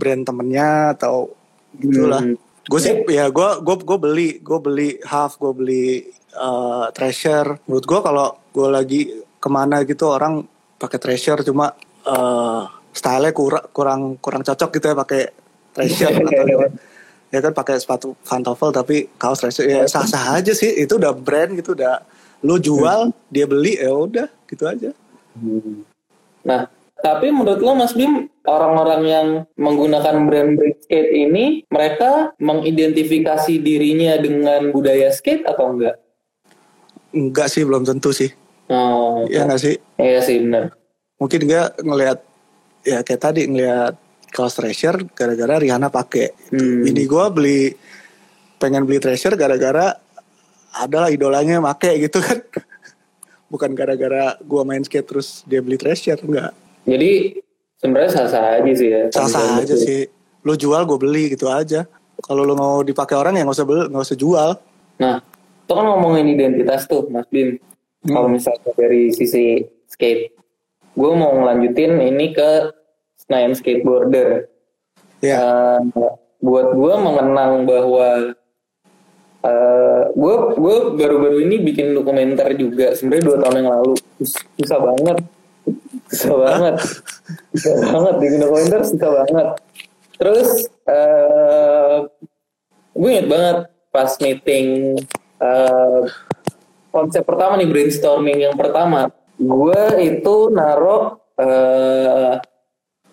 [0.00, 1.36] brand temennya atau
[1.76, 2.24] gitulah.
[2.24, 2.40] Hmm.
[2.68, 7.58] Gue sih ya gue gue gue beli gue beli half gue beli eh, treasure.
[7.66, 9.00] Menurut gue kalau gue lagi
[9.38, 10.46] ke mana gitu orang
[10.78, 11.74] pakai treasure cuma
[12.06, 12.62] eh
[12.94, 15.22] stylenya kurang kurang kurang cocok gitu ya pakai
[15.74, 16.66] treasure atau
[17.34, 21.12] ya kan pakai sepatu pantofel tapi kaos treasure ya sah sah aja sih itu udah
[21.14, 22.02] brand gitu udah
[22.42, 24.90] lu jual dia beli ya udah gitu aja.
[26.46, 34.18] Nah, tapi menurut lo Mas Bim, orang-orang yang menggunakan brand-brand skate ini, mereka mengidentifikasi dirinya
[34.18, 35.98] dengan budaya skate atau enggak?
[37.12, 38.28] Enggak sih belum tentu sih.
[38.68, 39.74] Oh, Iya enggak sih?
[39.96, 40.76] iya sih benar.
[41.16, 42.18] Mungkin enggak ngelihat
[42.84, 43.94] ya kayak tadi ngelihat
[44.28, 46.52] kaos treasure gara-gara Rihanna pakai.
[46.52, 46.84] Hmm.
[46.84, 47.72] Ini gua beli
[48.60, 49.96] pengen beli treasure gara-gara
[50.76, 52.44] adalah idolanya make gitu kan.
[53.52, 56.52] Bukan gara-gara gua main skate terus dia beli treasure enggak.
[56.84, 57.40] Jadi
[57.80, 59.02] sebenarnya sah-sah aja sih ya.
[59.08, 60.04] Sah-sah aja sih.
[60.44, 61.84] Lu jual gue beli gitu aja.
[62.18, 64.50] Kalau lu mau dipakai orang ya nggak usah beli, nggak usah jual.
[64.98, 65.16] Nah,
[65.68, 67.60] itu kan ngomongin identitas tuh, Mas Bim.
[68.08, 70.32] Kalau misalnya dari sisi skate,
[70.96, 72.72] gue mau ngelanjutin ini ke
[73.20, 74.48] Senayan Skateboarder.
[75.20, 75.36] Ya.
[75.44, 76.08] Eh,
[76.40, 78.32] buat gue mengenang bahwa
[80.18, 85.18] gue gue baru-baru ini bikin dokumenter juga sebenarnya dua tahun yang lalu Sus- susah banget
[86.10, 86.74] susah banget
[87.54, 89.48] susah banget bikin dokumenter susah banget
[90.18, 90.48] terus
[90.90, 91.96] eh
[92.98, 93.56] gue inget banget
[93.94, 94.98] pas meeting
[95.42, 96.02] eh,
[96.90, 102.42] konsep pertama nih brainstorming yang pertama gue itu naruh eh,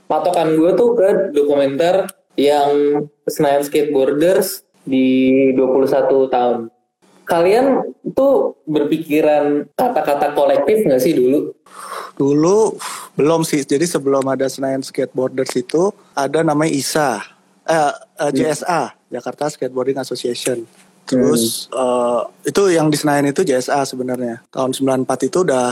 [0.09, 6.59] patokan gue tuh ke dokumenter yang Senayan Skateboarders di 21 tahun.
[7.25, 7.81] Kalian
[8.13, 11.57] tuh berpikiran kata-kata kolektif nggak sih dulu?
[12.15, 12.77] Dulu
[13.17, 13.65] belum sih.
[13.65, 17.25] Jadi sebelum ada Senayan Skateboarders itu ada namanya ISA,
[17.65, 20.69] eh, eh, JSA, Jakarta Skateboarding Association.
[21.05, 24.41] Terus eh, itu yang di Senayan itu JSA sebenarnya.
[24.49, 25.69] Tahun 94 itu udah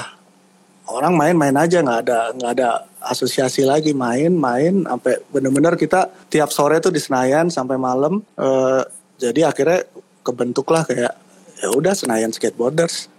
[0.93, 2.69] orang main-main aja nggak ada nggak ada
[3.02, 3.98] asosiasi lagi.
[3.98, 8.22] Main-main sampai bener-bener kita tiap sore tuh di Senayan sampai malam.
[8.38, 8.82] Eh,
[9.17, 9.89] jadi akhirnya
[10.22, 11.17] kebentuklah kayak
[11.60, 13.10] ya udah Senayan Skateboarders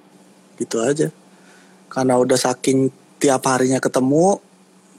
[0.54, 1.10] gitu aja.
[1.90, 4.38] Karena udah saking tiap harinya ketemu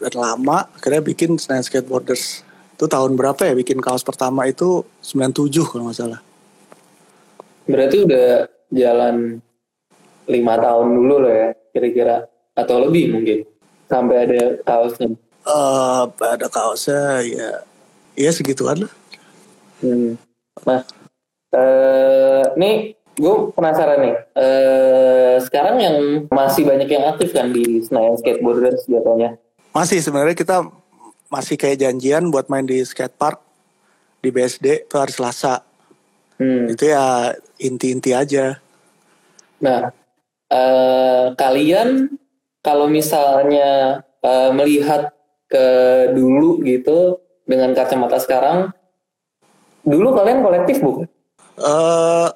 [0.04, 2.44] dan lama akhirnya bikin Senayan Skateboarders.
[2.76, 4.84] Itu tahun berapa ya bikin kaos pertama itu?
[5.00, 6.35] 97 kalau nggak salah
[7.66, 9.42] Berarti udah jalan
[10.26, 13.38] lima tahun dulu loh ya, kira-kira atau lebih mungkin
[13.86, 15.14] sampai ada kaosnya.
[15.46, 17.52] eh ada kaosnya ya
[18.18, 18.94] ya segituan lah
[19.76, 20.16] Hmm.
[20.64, 20.82] Nah,
[21.52, 22.76] eh nih
[23.14, 24.16] gue penasaran nih.
[24.34, 25.98] Eh sekarang yang
[26.32, 29.36] masih banyak yang aktif kan di Senayan Skateboarders jatuhnya.
[29.70, 30.64] masih sebenarnya kita
[31.28, 33.44] masih kayak janjian buat main di skatepark
[34.24, 35.68] di BSD itu hari Selasa
[36.36, 36.68] Hmm.
[36.68, 38.60] itu ya inti-inti aja
[39.64, 39.88] Nah,
[40.52, 42.12] eh, kalian
[42.60, 45.16] kalau misalnya eh, melihat
[45.48, 45.66] ke
[46.12, 48.74] dulu gitu dengan kacamata sekarang,
[49.86, 51.08] dulu kalian kolektif bukan?
[51.56, 52.28] eh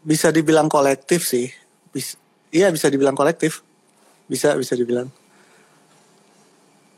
[0.00, 1.52] bisa dibilang kolektif sih
[1.92, 2.16] Bis-
[2.48, 3.60] iya bisa dibilang kolektif
[4.24, 5.12] bisa bisa dibilang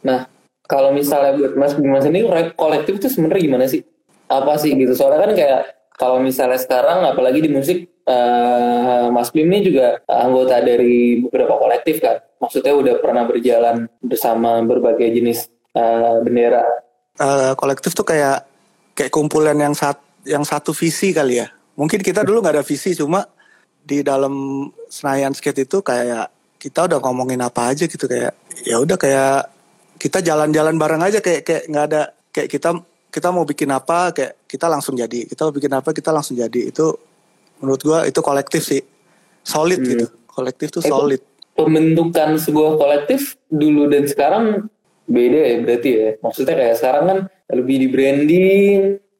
[0.07, 0.31] Nah,
[0.71, 3.83] kalau misalnya buat Mas Bima sendiri kolektif itu sebenarnya gimana sih?
[4.31, 4.95] Apa sih gitu?
[4.95, 5.61] Soalnya kan kayak
[5.97, 12.05] kalau misalnya sekarang apalagi di musik eh, Mas Bim ini juga anggota dari beberapa kolektif
[12.05, 12.21] kan.
[12.37, 16.63] Maksudnya udah pernah berjalan bersama berbagai jenis eh, bendera.
[17.17, 18.45] Eh, kolektif tuh kayak
[18.93, 19.97] kayak kumpulan yang sat,
[20.29, 21.49] yang satu visi kali ya.
[21.77, 23.25] Mungkin kita dulu nggak ada visi, cuma
[23.81, 28.97] di dalam Senayan Skate itu kayak kita udah ngomongin apa aja gitu kayak ya udah
[28.99, 29.47] kayak
[30.01, 32.75] kita jalan-jalan bareng aja kayak kayak nggak ada kayak kita
[33.17, 36.69] kita mau bikin apa kayak kita langsung jadi kita mau bikin apa kita langsung jadi
[36.69, 36.93] itu
[37.57, 38.85] menurut gua itu kolektif sih
[39.41, 39.89] solid Hmm.
[39.89, 41.23] gitu kolektif tuh Itu- solid
[41.57, 44.69] Pembentukan sebuah kolektif dulu dan sekarang
[45.09, 46.11] beda ya berarti ya.
[46.21, 48.77] Maksudnya kayak sekarang kan lebih di branding,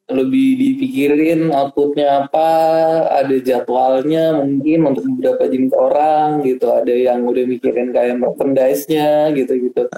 [0.07, 2.49] lebih dipikirin outputnya apa,
[3.09, 6.69] ada jadwalnya mungkin untuk beberapa jenis orang gitu.
[6.69, 9.89] Ada yang udah mikirin kayak merchandise-nya gitu-gitu.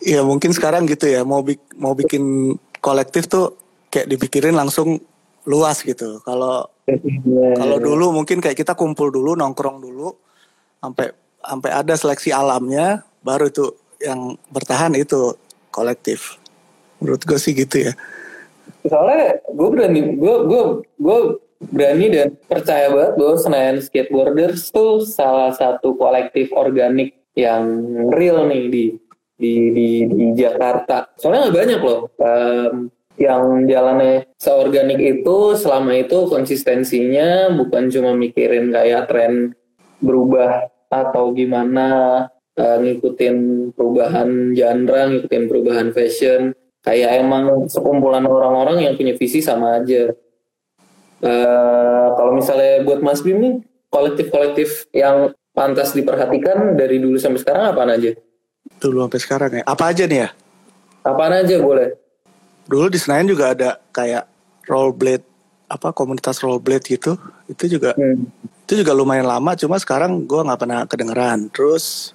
[0.00, 3.54] Iya mungkin sekarang gitu ya mau bik- mau bikin kolektif tuh
[3.88, 4.98] kayak dipikirin langsung
[5.46, 6.18] luas gitu.
[6.26, 6.66] Kalau
[7.56, 10.10] kalau dulu mungkin kayak kita kumpul dulu nongkrong dulu
[10.82, 13.70] sampai sampai ada seleksi alamnya baru itu
[14.02, 15.38] yang bertahan itu
[15.70, 16.42] kolektif.
[16.98, 17.92] Menurut gue sih gitu ya.
[18.82, 20.62] Soalnya gue berani gue gue
[20.98, 21.18] gue
[21.70, 27.64] berani dan percaya banget bahwa Senayan Skateboarders tuh salah satu kolektif organik yang
[28.10, 28.84] real nih di
[29.42, 31.10] di di, di Jakarta.
[31.18, 32.74] Soalnya nggak banyak loh um,
[33.20, 39.52] yang jalannya seorganik itu selama itu konsistensinya bukan cuma mikirin kayak tren
[40.00, 41.88] berubah atau gimana
[42.56, 43.36] uh, ngikutin
[43.72, 46.52] perubahan genre, ngikutin perubahan fashion.
[46.82, 50.10] Kayak emang sekumpulan orang-orang yang punya visi sama aja.
[51.22, 53.54] Uh, kalau misalnya buat Mas Bim nih,
[53.86, 58.18] kolektif-kolektif yang pantas diperhatikan dari dulu sampai sekarang apa aja?
[58.82, 59.62] Dulu sampai sekarang ya.
[59.62, 60.28] Apa aja nih ya?
[61.06, 61.94] Apaan aja boleh?
[62.66, 64.26] Dulu di Senayan juga ada kayak
[64.66, 65.22] rollerblade
[65.70, 67.14] apa komunitas rollerblade gitu.
[67.46, 68.66] Itu juga hmm.
[68.66, 69.54] itu juga lumayan lama.
[69.54, 71.46] Cuma sekarang gue nggak pernah kedengeran.
[71.54, 72.10] Terus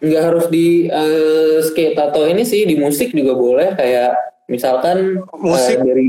[0.00, 4.16] nggak harus di uh, skate atau ini sih di musik juga boleh kayak
[4.48, 6.08] misalkan musik uh, dari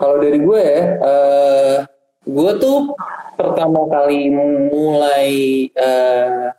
[0.00, 1.76] kalau dari gue ya uh,
[2.24, 2.96] gue tuh
[3.36, 5.28] pertama kali mulai
[5.76, 6.56] uh,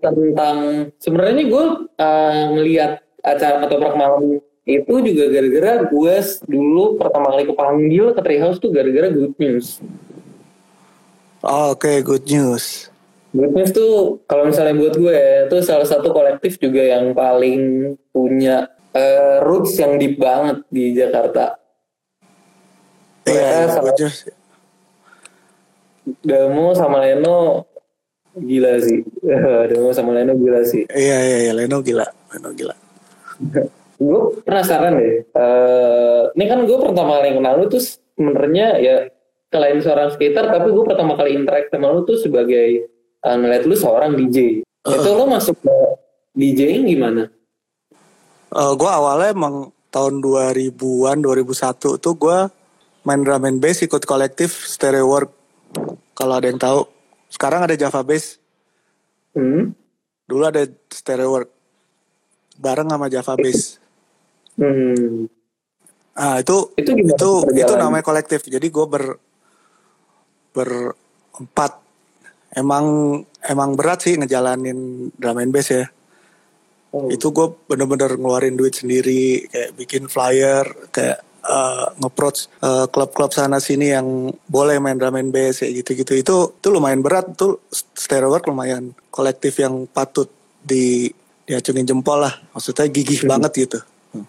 [0.00, 0.56] tentang
[1.02, 1.64] sebenarnya gue
[1.98, 4.22] uh, ngelihat acara atau malam
[4.64, 6.14] itu juga gara-gara gue
[6.48, 9.80] dulu pertama kali kepanggil ke Treehouse tuh gara-gara Good News.
[11.44, 12.88] Oh, Oke, okay, Good News.
[13.36, 15.18] Good News tuh kalau misalnya buat gue
[15.50, 21.60] itu salah satu kolektif juga yang paling punya uh, roots yang deep banget di Jakarta.
[23.24, 24.32] Iya, yeah, yeah,
[26.24, 27.64] Damo sama Leno
[28.38, 29.00] gila sih.
[29.70, 30.86] Damo sama Leno gila sih.
[30.90, 32.74] Iya iya iya Leno gila, Leno gila.
[34.04, 35.22] gue penasaran deh.
[35.32, 38.96] Uh, ini kan gue pertama kali kenal lu tuh sebenarnya ya
[39.54, 42.90] selain seorang skater, tapi gue pertama kali interact sama lu tuh sebagai
[43.22, 44.66] uh, ngeliat lu seorang DJ.
[44.82, 44.98] Uh.
[44.98, 45.76] Itu lo masuk ke
[46.34, 47.30] DJ gimana?
[48.50, 52.38] Uh, gue awalnya emang tahun 2000-an, 2001 tuh gue
[53.06, 55.30] main drum and bass ikut kolektif Stereo Work.
[56.18, 56.93] Kalau ada yang tahu.
[57.34, 58.38] Sekarang ada Java Bass.
[59.34, 59.74] Hmm.
[60.30, 61.50] Dulu ada Stereo Work
[62.62, 63.82] bareng sama Java Bass.
[64.54, 65.26] Hmm.
[66.14, 68.46] Ah itu itu itu, itu namanya kolektif.
[68.46, 69.18] Jadi gue ber
[70.54, 71.82] berempat.
[72.54, 75.90] Emang emang berat sih ngejalanin drum and bass ya.
[76.94, 77.10] Oh.
[77.10, 80.62] Itu gue bener-bener ngeluarin duit sendiri, kayak bikin flyer,
[80.94, 86.12] kayak uh, nge-approach uh, klub-klub sana sini yang boleh main drum and bass kayak gitu-gitu.
[86.18, 90.26] Itu itu lumayan berat tuh stereo work lumayan kolektif yang patut
[90.64, 91.12] di
[91.44, 93.30] diacungin jempol lah maksudnya gigih hmm.
[93.30, 93.78] banget gitu
[94.16, 94.26] hmm.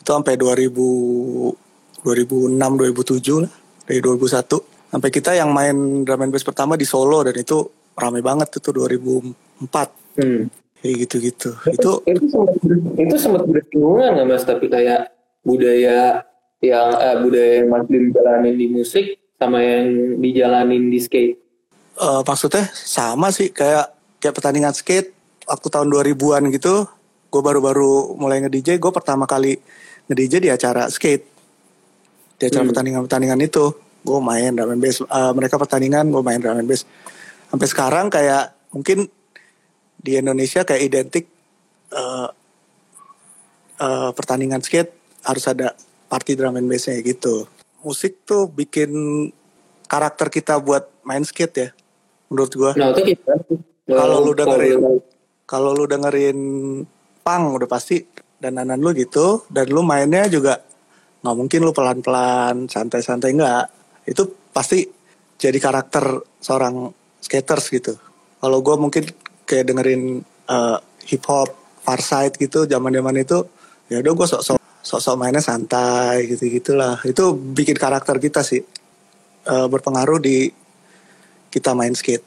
[0.00, 0.70] itu sampai 2000
[2.06, 3.52] 2006 2007 lah
[3.84, 7.66] dari 2001 sampai kita yang main drum and bass pertama di Solo dan itu
[7.98, 10.42] rame banget itu 2004 hmm.
[10.78, 12.54] kayak gitu-gitu itu itu sempat
[12.94, 16.24] itu sempat bersinggungan nggak mas tapi kayak budaya
[16.60, 19.06] yang eh, budaya yang masih dijalanin di musik
[19.40, 21.34] sama yang dijalanin di skate?
[21.96, 25.12] Uh, maksudnya sama sih kayak kayak pertandingan skate
[25.48, 26.88] waktu tahun 2000-an gitu
[27.30, 29.56] gue baru-baru mulai nge-DJ gue pertama kali
[30.10, 31.24] nge-DJ di acara skate.
[32.40, 32.70] Di acara hmm.
[32.72, 33.64] pertandingan-pertandingan itu
[34.00, 35.00] gue main drum and bass.
[35.04, 36.84] Uh, mereka pertandingan gue main drum and bass.
[37.48, 39.06] Sampai sekarang kayak mungkin
[40.00, 41.24] di Indonesia kayak identik
[41.92, 42.32] uh,
[43.78, 45.76] uh, pertandingan skate harus ada
[46.08, 47.46] party drum and bassnya gitu.
[47.80, 48.90] Musik tuh bikin
[49.90, 51.68] karakter kita buat main skate ya
[52.30, 53.18] menurut gue nah, itu
[53.90, 55.02] kalau lu dengerin
[55.50, 56.38] kalau lu dengerin
[57.26, 58.06] pang udah pasti
[58.38, 60.62] dananan lu gitu dan lu mainnya juga
[61.20, 63.64] nggak mungkin lu pelan-pelan santai-santai nggak.
[64.08, 64.86] Itu pasti
[65.36, 67.98] jadi karakter seorang skaters gitu.
[68.40, 69.04] Kalau gue mungkin
[69.44, 71.50] kayak dengerin uh, hip hop
[71.84, 73.42] Farside gitu zaman zaman itu
[73.90, 78.64] ya udah gue sok-sok sok-sok mainnya santai gitu gitulah itu bikin karakter kita sih
[79.44, 80.48] uh, berpengaruh di
[81.50, 82.24] kita main skate.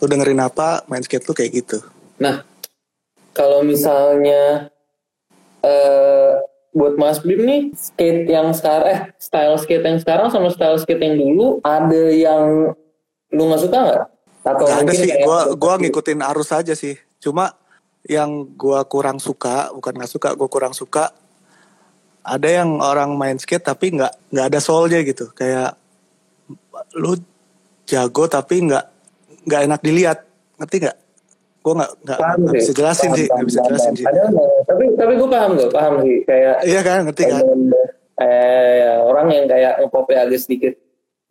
[0.00, 1.78] Lu dengerin apa main skate lu kayak gitu.
[2.18, 2.42] Nah
[3.34, 4.72] kalau misalnya
[5.62, 6.42] uh,
[6.74, 11.02] buat Mas Bim nih skate yang sekarang eh style skate yang sekarang sama style skate
[11.02, 12.74] yang dulu ada yang
[13.30, 14.02] lu nggak suka nggak?
[14.44, 17.00] Atau gak ada sih, gua gua ngikutin arus aja sih.
[17.16, 17.56] Cuma
[18.04, 21.14] yang gua kurang suka, bukan nggak suka, gua kurang suka
[22.24, 25.28] ada yang orang main skate tapi nggak nggak ada soulnya gitu.
[25.36, 25.76] Kayak
[26.96, 27.20] lu
[27.84, 28.84] jago tapi nggak
[29.44, 30.18] nggak enak dilihat.
[30.56, 30.96] Ngerti nggak?
[31.64, 34.06] Gue nggak nggak bisa jelasin paham, sih nggak bisa jelasin sih.
[34.64, 36.16] Tapi tapi gue paham gak paham sih.
[36.24, 36.98] Kayak iya kan?
[37.04, 37.42] Ngerti kan?
[38.14, 40.74] eh orang yang kayak ngepopnya agak sedikit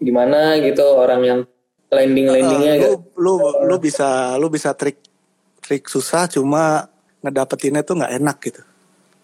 [0.04, 1.40] gimana gitu orang yang
[1.88, 5.00] landing landingnya Eh, gitu lu, lu lu bisa lu bisa trik
[5.64, 6.92] trik susah cuma
[7.24, 8.62] ngedapetinnya tuh nggak enak gitu.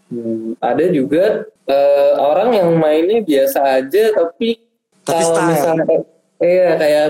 [0.10, 4.58] Hmm, ada juga eh, orang yang mainnya biasa aja tapi
[5.01, 5.49] Tapi kalau style.
[5.49, 5.97] misalnya
[6.39, 7.08] iya kayak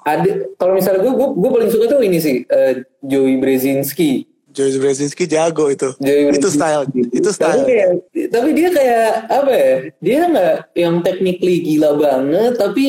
[0.00, 5.28] ada kalau misalnya gue gue paling suka tuh ini sih eh, Joey Brzezinski Joey Brzezinski
[5.28, 5.92] jago itu.
[5.98, 6.56] Joey itu Brzezinski.
[6.56, 6.82] style,
[7.12, 7.62] itu Tapi, style.
[7.62, 7.88] kayak,
[8.28, 9.72] tapi dia kayak apa ya?
[10.00, 12.86] Dia nggak yang technically gila banget, tapi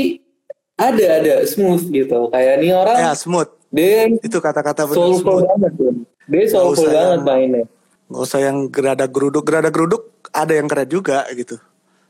[0.74, 2.32] ada ada smooth gitu.
[2.32, 3.52] Kayak nih orang Ya smooth.
[3.69, 5.45] dia Itu kata-kata bener soulful smooth.
[5.45, 5.93] banget tuh.
[6.26, 7.63] Dia soulful banget yang- mainnya.
[8.08, 11.58] Gak usah yang gerada geruduk, gerada geruduk ada yang keren juga gitu.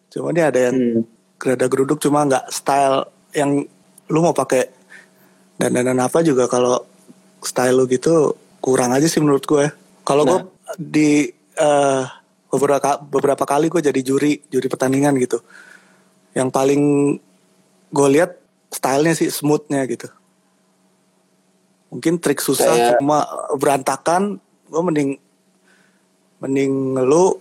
[0.10, 1.01] Cuma ini ada yang Hmm.
[1.39, 3.63] gerada geruduk cuma nggak style yang
[4.10, 4.67] lu mau pakai
[5.55, 6.84] dan dan apa juga kalau
[7.39, 9.65] style lu gitu kurang aja sih menurut gue.
[10.03, 10.39] Kalau gue
[10.75, 12.03] di eh,
[12.49, 15.39] beberapa beberapa kali gue jadi juri juri pertandingan gitu.
[16.34, 16.84] Yang paling
[17.89, 18.36] gue lihat
[18.69, 20.08] stylenya sih smoothnya gitu.
[21.89, 24.38] Mungkin trik susah Kayak- cuma berantakan
[24.69, 25.10] gue mending
[26.39, 27.36] mending lu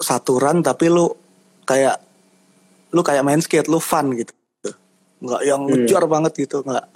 [0.00, 1.12] saturan tapi lu
[1.68, 2.00] kayak
[2.90, 4.32] lu kayak main skate lu fun gitu
[5.20, 5.84] nggak yang Hmm.
[5.84, 6.88] ngejar banget gitu nggak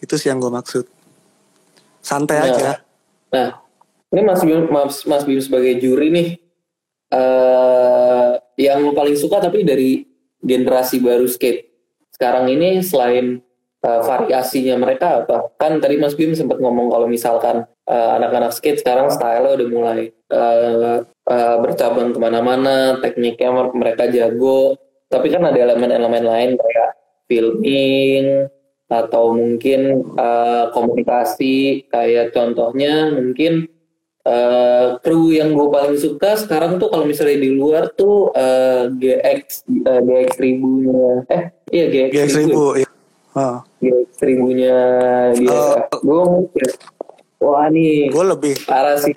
[0.00, 0.88] itu sih yang gue maksud
[2.00, 2.70] santai Nah, aja
[3.30, 3.48] Nah,
[4.10, 6.28] ini Mas Bim, Mas, Mas Bim sebagai juri nih,
[7.14, 10.02] eh yang lu paling suka tapi dari
[10.42, 11.70] generasi baru skate.
[12.10, 13.38] Sekarang ini selain
[13.80, 15.54] eh, variasinya mereka apa?
[15.54, 20.10] Kan tadi Mas Bim sempat ngomong kalau misalkan eh, anak-anak skate sekarang style udah mulai
[20.10, 20.96] eh,
[21.30, 24.74] eh, bercabang ke mana-mana, tekniknya mereka jago.
[25.06, 26.90] Tapi kan ada elemen-elemen lain kayak
[27.30, 28.50] filming,
[28.90, 33.70] atau mungkin eh, komunikasi kayak contohnya mungkin
[34.26, 39.70] eh, kru yang gue paling suka sekarang tuh kalau misalnya di luar tuh eh, GX
[39.86, 42.88] eh, GX ribunya eh iya GX, GX ribu ya.
[43.38, 43.58] Ah.
[43.78, 44.76] GX ribunya
[45.38, 45.74] dia Oh.
[46.02, 46.22] gue
[47.38, 49.14] wah nih gue lebih parah sih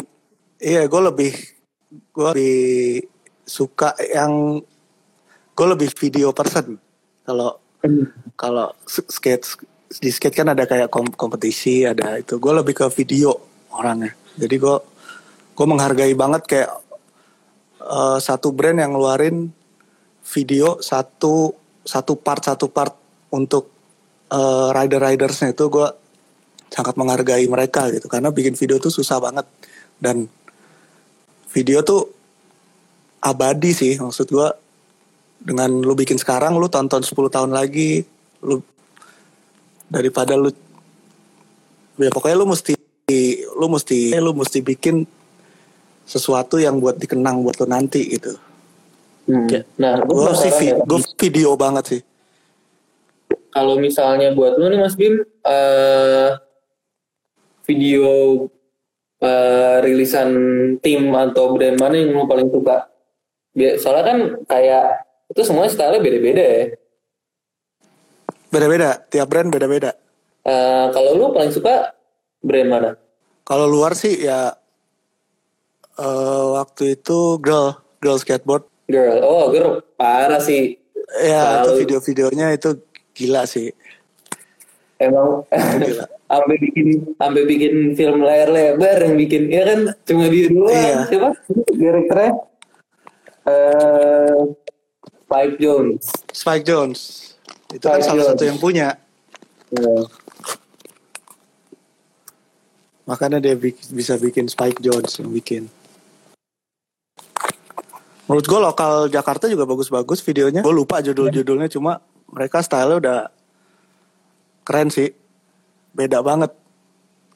[0.61, 1.33] iya gue lebih
[2.13, 2.61] gue lebih
[3.43, 4.61] suka yang
[5.53, 6.77] gue lebih video person.
[7.25, 7.57] Kalau
[8.37, 9.43] kalau s- skate
[9.97, 12.37] di skate kan ada kayak kom- kompetisi ada itu.
[12.37, 13.33] Gue lebih ke video
[13.73, 14.13] orangnya.
[14.37, 14.75] Jadi gue
[15.53, 16.71] gue menghargai banget kayak
[17.81, 19.49] eh, satu brand yang ngeluarin
[20.23, 21.51] video satu
[21.83, 22.93] satu part satu part
[23.33, 23.73] untuk
[24.29, 25.87] eh, rider ridersnya itu gue
[26.69, 28.05] sangat menghargai mereka gitu.
[28.05, 29.45] Karena bikin video tuh susah banget.
[29.97, 30.25] Dan
[31.53, 32.09] video tuh
[33.23, 34.49] abadi sih maksud gue
[35.39, 38.03] dengan lu bikin sekarang lu tonton 10 tahun lagi
[38.41, 38.59] lu
[39.87, 40.49] daripada lu
[42.01, 42.73] ya pokoknya lu mesti
[43.53, 45.05] lu mesti lu mesti bikin
[46.03, 48.35] sesuatu yang buat dikenang buat lu nanti gitu.
[49.23, 49.47] Hmm.
[49.79, 52.01] nah gue gue sih vi- ya, gua video banget sih.
[53.55, 56.29] Kalau misalnya buat lu nih Mas Bim eh
[57.63, 58.03] video
[59.23, 60.29] eh, rilisan
[60.77, 62.91] tim atau brand mana yang lu paling suka?
[63.79, 64.85] Soalnya kan kayak
[65.29, 66.63] itu semuanya style beda-beda ya.
[68.49, 69.91] beda-beda tiap brand beda-beda
[70.43, 71.95] Eh, kalau lu paling suka
[72.39, 72.91] brand mana?
[73.41, 74.51] kalau luar sih ya
[75.95, 80.75] eh, waktu itu girl girl skateboard Girl, oh girl parah sih.
[81.17, 82.75] ya itu video-videonya itu
[83.13, 83.71] gila sih
[85.03, 85.43] Emang
[86.31, 89.79] sampai bikin sampai bikin film layar lebar yang bikin ya kan?
[90.03, 90.97] Cuma dia doang Iya.
[91.11, 91.29] siapa?
[91.69, 92.31] Direkturnya?
[93.43, 94.39] Eh
[95.23, 96.03] Spike Jones.
[96.31, 96.99] Spike Jones.
[97.69, 98.31] Itu kan Spike salah Jonze.
[98.31, 98.87] satu yang punya.
[99.73, 100.05] Nah,
[103.03, 103.55] makanya dia
[103.89, 105.67] bisa bikin Spike Jones yang bikin.
[108.23, 110.63] Menurut gue lokal Jakarta juga bagus-bagus videonya.
[110.63, 111.99] Gue lupa judul-judulnya cuma
[112.31, 113.27] mereka style udah
[114.63, 115.11] keren sih.
[115.93, 116.51] Beda banget.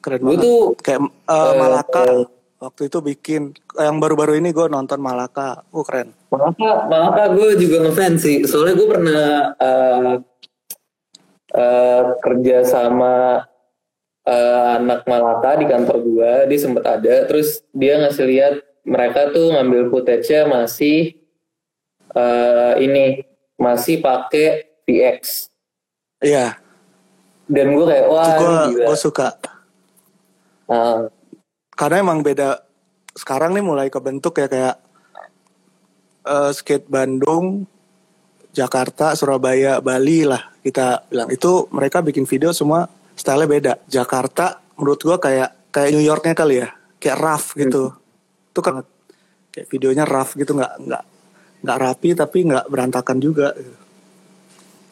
[0.02, 0.42] Keren banget.
[0.42, 2.24] tuh kayak eh, Malaka eh,
[2.58, 3.42] waktu itu bikin
[3.78, 5.62] yang baru-baru ini gue nonton Malaka.
[5.70, 6.12] Oh keren.
[6.32, 8.36] Malaka Malaka gue juga ngefans sih.
[8.44, 9.26] Soalnya gue pernah
[9.56, 10.14] eh,
[11.54, 13.44] eh, kerja sama
[14.26, 17.14] eh, anak Malaka di kantor gue dia sempet ada.
[17.30, 18.54] Terus dia ngasih lihat
[18.88, 21.20] mereka tuh ngambil footage-nya masih
[22.16, 23.28] eh, ini
[23.58, 25.50] masih pakai VX
[26.22, 26.56] iya
[27.48, 29.32] dan gue kayak wah gue gue suka.
[30.68, 31.08] Nah,
[31.72, 32.60] karena emang beda
[33.16, 34.76] sekarang nih mulai kebentuk ya kayak
[36.28, 37.64] eh, skate Bandung,
[38.52, 41.32] Jakarta, Surabaya, Bali lah kita bilang.
[41.32, 42.84] Itu mereka bikin video semua
[43.16, 43.72] stylenya beda.
[43.88, 46.68] Jakarta menurut gua kayak kayak New Yorknya kali ya,
[47.00, 47.96] kayak rough gitu.
[48.52, 48.84] Itu kan
[49.48, 51.04] kayak videonya rough gitu nggak nggak
[51.64, 53.56] nggak rapi tapi nggak berantakan juga.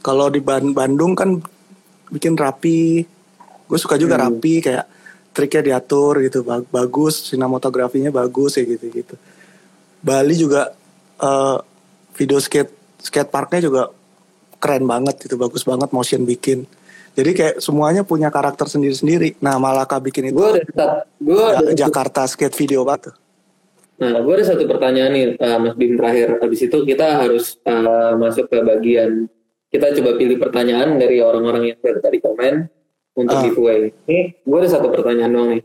[0.01, 1.43] Kalau di Ban- Bandung kan
[2.09, 3.05] bikin rapi.
[3.67, 4.85] Gue suka juga rapi kayak
[5.35, 9.15] triknya diatur gitu Bag- bagus sinematografinya bagus ya gitu gitu.
[10.01, 10.73] Bali juga
[11.19, 11.57] eh,
[12.15, 13.83] video skate skate parknya juga
[14.57, 16.65] keren banget gitu bagus banget motion bikin.
[17.17, 19.41] Jadi kayak semuanya punya karakter sendiri-sendiri.
[19.41, 23.17] Nah Malaka bikin itu Gue ada gue Ja- ada Jakarta skate video banget tuh.
[23.97, 26.37] Nah, gue ada satu pertanyaan nih, eh, Mas Bim terakhir.
[26.37, 29.25] Habis itu kita harus eh, masuk ke bagian
[29.77, 32.55] kita coba pilih pertanyaan dari orang-orang yang dari tadi komen
[33.13, 33.43] untuk Ah.
[33.45, 33.93] giveaway.
[34.09, 35.63] Ini gue ada satu pertanyaan doang nih.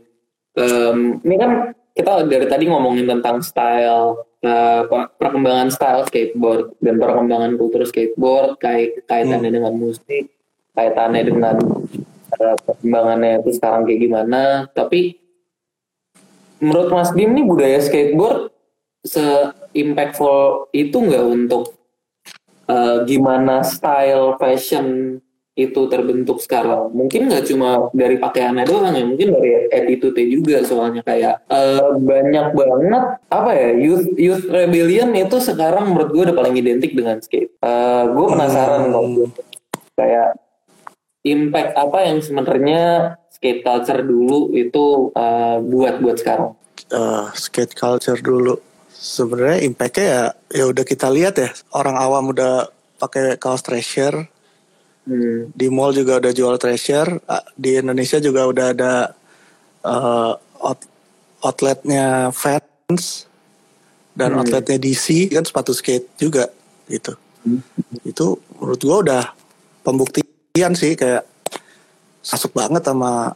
[0.52, 1.50] Em, ini kan
[1.96, 9.00] kita dari tadi ngomongin tentang style, per- perkembangan style skateboard dan perkembangan kultur skateboard, kait
[9.08, 10.28] kaitannya dengan musik,
[10.76, 11.56] kaitannya dengan
[12.32, 14.42] eh, perkembangannya itu sekarang kayak gimana.
[14.72, 15.20] Tapi
[16.60, 18.48] menurut Mas Bim nih budaya skateboard
[19.04, 21.76] se-impactful itu nggak untuk
[22.72, 25.20] eh, gimana style fashion
[25.52, 26.88] itu terbentuk sekarang?
[26.96, 32.56] Mungkin nggak cuma dari pakaiannya doang ya, mungkin dari attitude juga soalnya kayak eh, banyak
[32.56, 37.52] banget apa ya youth youth rebellion itu sekarang menurut gue udah paling identik dengan skate.
[37.60, 39.04] Eh, gue penasaran kok
[39.92, 40.40] kayak
[41.22, 42.82] impact apa yang sebenarnya
[43.28, 46.56] skate culture dulu itu eh, buat buat sekarang.
[46.88, 48.71] Eh, skate culture dulu.
[49.02, 50.22] Sebenarnya impactnya ya
[50.62, 51.50] ya udah kita lihat ya.
[51.74, 52.70] Orang awam udah
[53.02, 54.30] pakai kaos treasure.
[55.02, 55.50] Hmm.
[55.58, 57.18] di mall juga udah jual treasure.
[57.58, 58.92] Di Indonesia juga udah ada
[59.82, 60.32] eh,
[60.62, 60.90] out-
[61.42, 63.26] outletnya Vans
[64.14, 64.46] dan Hmm.
[64.46, 66.46] outletnya DC kan sepatu skate juga
[66.86, 67.18] gitu.
[68.06, 69.22] Itu menurut gua udah
[69.82, 71.26] pembuktian sih kayak
[72.22, 73.34] masuk banget sama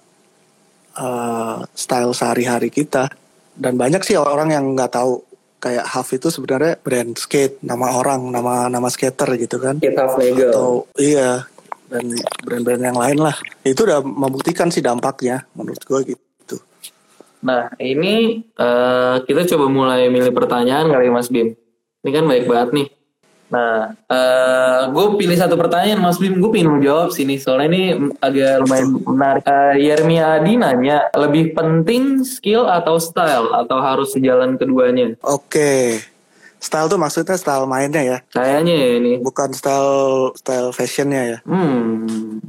[0.94, 3.10] eh, style sehari-hari kita.
[3.58, 5.18] Dan banyak sih orang yang nggak tahu
[5.56, 10.14] kayak Half itu sebenarnya brand skate nama orang nama nama skater gitu kan Skate half
[10.20, 10.50] legal.
[10.52, 11.44] atau iya
[11.86, 12.02] dan
[12.42, 16.18] brand-brand yang lain lah itu udah membuktikan sih dampaknya menurut gua gitu
[17.46, 21.54] Nah, ini eh, kita coba mulai milih pertanyaan kali Mas Bim.
[22.02, 22.86] Ini kan baik banget nih.
[23.46, 23.94] Nah,
[24.88, 27.82] gue pilih satu pertanyaan Mas Bim, gue pengen jawab sini soalnya ini
[28.18, 29.42] agak lumayan menarik.
[29.42, 35.14] Eh, Yermi Adi nanya, lebih penting skill atau style atau harus sejalan keduanya?
[35.20, 36.02] oke
[36.58, 39.12] style tuh maksudnya style mainnya ya Kayaknya ya ini.
[39.20, 39.94] bukan style
[40.34, 42.42] style fashionnya ya Hmm,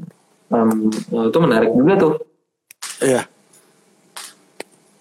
[0.50, 2.14] oh, itu menarik juga tuh.
[3.00, 3.30] Iya.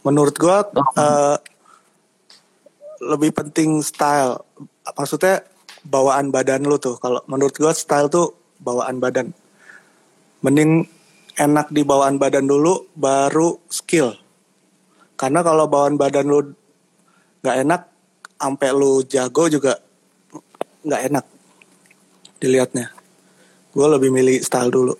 [0.03, 0.85] Menurut gua Oh.
[0.95, 1.37] eh,
[3.01, 4.45] lebih penting style.
[4.87, 5.41] Maksudnya
[5.87, 6.99] bawaan badan lu tuh.
[6.99, 9.31] Kalau menurut gua style tuh bawaan badan.
[10.43, 10.85] Mending
[11.37, 14.15] enak di bawaan badan dulu baru skill.
[15.17, 16.41] Karena kalau bawaan badan lu
[17.41, 17.83] nggak enak
[18.37, 19.81] sampai lu jago juga
[20.85, 21.25] nggak enak
[22.37, 22.93] dilihatnya.
[23.73, 24.95] Gue lebih milih style dulu.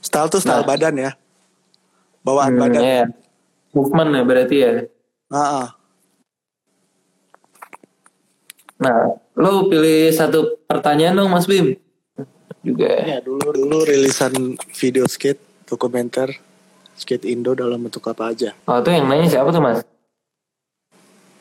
[0.00, 0.68] Style tuh style Nah.
[0.68, 1.10] badan ya.
[2.24, 2.82] Bawaan Hmm, badan.
[2.82, 3.04] ya.
[3.76, 4.70] Movement ya berarti ya.
[5.28, 5.68] Ah, ah.
[8.76, 11.76] Nah, lo pilih satu pertanyaan dong Mas Bim.
[12.60, 12.90] Juga.
[13.06, 16.34] Ya dulu dulu rilisan video skate dokumenter
[16.96, 18.52] skate Indo dalam bentuk apa aja.
[18.66, 19.80] Oh, itu yang nanya siapa tuh Mas?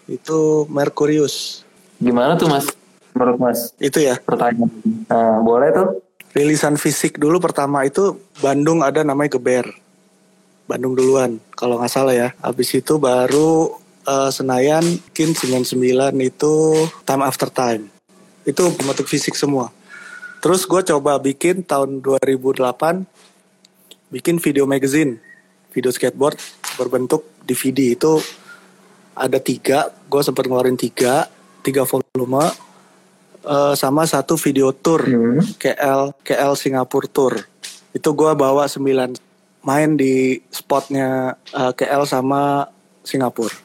[0.05, 1.65] Itu Mercurius.
[1.97, 2.69] Gimana tuh Mas?
[3.15, 4.19] Menurut Mas Itu ya.
[4.19, 4.69] pertanyaan.
[5.07, 5.87] Nah, boleh tuh.
[6.35, 9.71] Rilisan fisik dulu pertama itu Bandung ada namanya Geber.
[10.67, 12.29] Bandung duluan kalau nggak salah ya.
[12.43, 15.75] Habis itu baru eh, Senayan mungkin 99
[16.21, 16.53] itu
[17.03, 17.89] Time After Time.
[18.45, 19.73] Itu bentuk fisik semua.
[20.45, 22.61] Terus gue coba bikin tahun 2008
[24.13, 25.17] bikin video magazine,
[25.73, 26.37] video skateboard
[26.77, 28.21] berbentuk DVD itu
[29.17, 31.25] ada tiga, gue sempat ngeluarin tiga,
[31.65, 32.45] tiga volume,
[33.41, 35.41] eh, sama satu video tour Hmm.
[35.57, 37.33] KL KL Singapura tour.
[37.95, 39.17] Itu gue bawa 9
[39.65, 42.69] main di spotnya eh, KL sama
[43.01, 43.64] Singapura.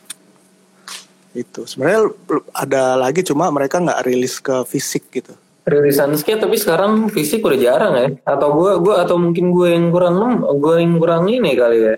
[1.30, 2.10] Itu sebenarnya
[2.50, 5.34] ada lagi cuma mereka nggak rilis ke fisik gitu.
[5.68, 8.08] Rilisan skate tapi sekarang fisik udah jarang ya.
[8.26, 11.94] Atau gua gua atau mungkin gue yang kurang lem, gue yang kurang ini kali ya.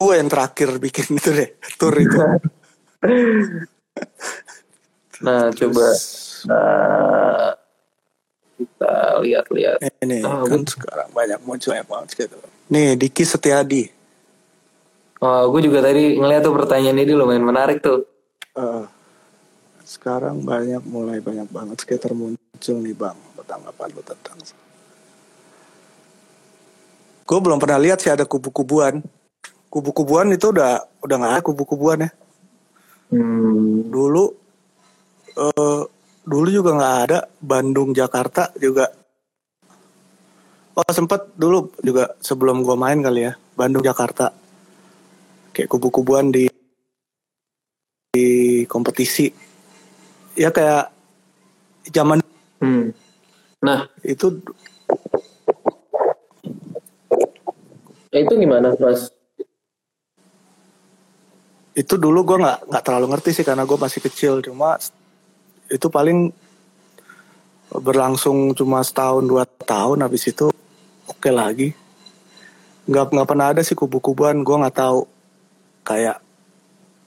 [0.00, 2.18] Gue yang terakhir bikin itu deh tour itu.
[5.24, 5.86] Nah, coba
[6.50, 7.54] nah,
[8.58, 8.94] kita
[9.24, 9.78] lihat-lihat.
[10.02, 12.36] Ini Oh, kan sekarang banyak muncul banget gitu.
[12.68, 13.88] Nih Diki Setiadi.
[15.24, 18.04] Oh, gue juga tadi ngeliat tuh pertanyaan ini lumayan menarik tuh.
[18.54, 18.84] Eh,
[19.82, 23.18] sekarang banyak mulai banyak banget skater muncul nih bang.
[23.44, 24.40] Tanggapan lu tentang
[27.28, 29.04] Gue belum pernah lihat sih ada kubu-kubuan.
[29.68, 32.10] Kubu-kubuan itu udah udah nggak ada kubu-kubuan ya.
[33.12, 34.24] Hmm, Dulu
[35.34, 35.82] eh
[36.24, 38.88] dulu juga nggak ada Bandung Jakarta juga
[40.72, 44.32] oh sempet dulu juga sebelum gue main kali ya Bandung Jakarta
[45.52, 46.48] kayak kubu-kubuan di
[48.64, 49.28] di kompetisi.
[50.34, 50.88] Ya kayak
[51.92, 52.24] zaman
[52.64, 52.96] Hmm.
[53.60, 54.40] Nah, itu
[58.08, 59.12] itu gimana, Mas?
[61.74, 64.34] itu dulu gue nggak nggak terlalu ngerti sih karena gue masih kecil.
[64.40, 64.78] Cuma
[65.66, 66.30] itu paling
[67.74, 70.54] berlangsung cuma setahun dua tahun habis itu
[71.10, 71.74] oke lagi.
[72.86, 74.46] Nggak nggak pernah ada sih kubu-kubuan.
[74.46, 75.04] Gue nggak tahu.
[75.84, 76.23] Kayak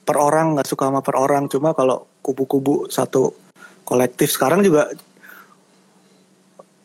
[0.08, 1.52] per orang nggak suka sama per orang.
[1.52, 3.36] Cuma kalau kubu-kubu satu
[3.84, 4.88] kolektif sekarang juga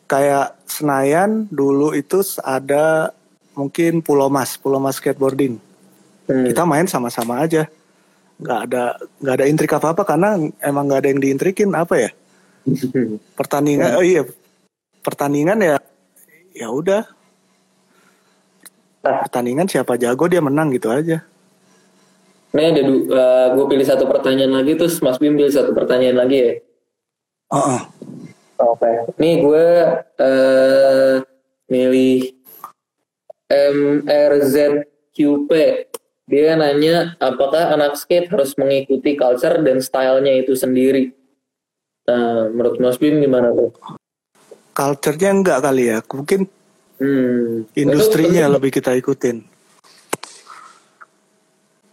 [0.04, 3.16] kayak Senayan dulu itu ada
[3.56, 5.56] mungkin Pulau Mas Pulau Mas skateboarding.
[6.24, 6.48] Hmm.
[6.48, 7.64] kita main sama-sama aja.
[8.36, 8.84] Nggak ada
[9.24, 12.10] nggak ada intrik apa apa karena emang nggak ada yang diintrikin apa ya?
[13.40, 14.28] Pertandingan oh iya
[15.00, 15.76] pertandingan ya
[16.52, 17.08] ya udah.
[19.04, 19.20] Nah.
[19.28, 21.20] pertandingan siapa jago dia menang gitu aja
[22.54, 26.16] Nih ada du- eh, gue pilih satu pertanyaan lagi terus Mas Bim pilih satu pertanyaan
[26.16, 26.52] lagi ya.
[27.50, 27.80] Heeh.
[28.62, 28.90] Oke.
[29.18, 29.66] Nih gue
[30.16, 31.14] eh
[31.66, 32.30] milih
[33.50, 35.50] MRZQP.
[36.24, 41.12] Dia nanya apakah anak skate harus mengikuti culture dan stylenya itu sendiri.
[42.04, 43.74] Nah, menurut Mas Bim gimana tuh?
[44.74, 46.50] culture-nya enggak kali ya mungkin
[46.98, 47.62] Hmm.
[47.74, 49.46] industrinya lebih kita ikutin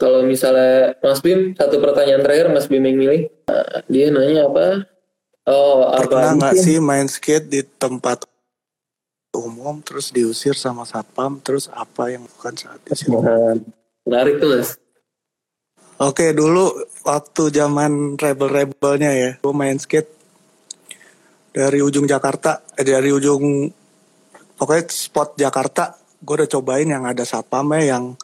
[0.02, 3.22] Kalau misalnya Mas Bim, satu pertanyaan terakhir Mas Bim yang milih.
[3.46, 4.90] Nah, dia nanya apa?
[5.46, 8.26] Oh, pernah nggak sih main skate di tempat
[9.38, 13.56] umum terus diusir sama satpam terus apa yang bukan saat di situ Nah,
[14.04, 14.70] menarik tuh Mas.
[16.02, 16.74] Oke dulu
[17.06, 20.10] waktu zaman rebel-rebelnya ya, gue main skate
[21.54, 23.70] dari ujung Jakarta, eh, dari ujung
[24.58, 28.18] pokoknya spot Jakarta, gue udah cobain yang ada satpamnya yang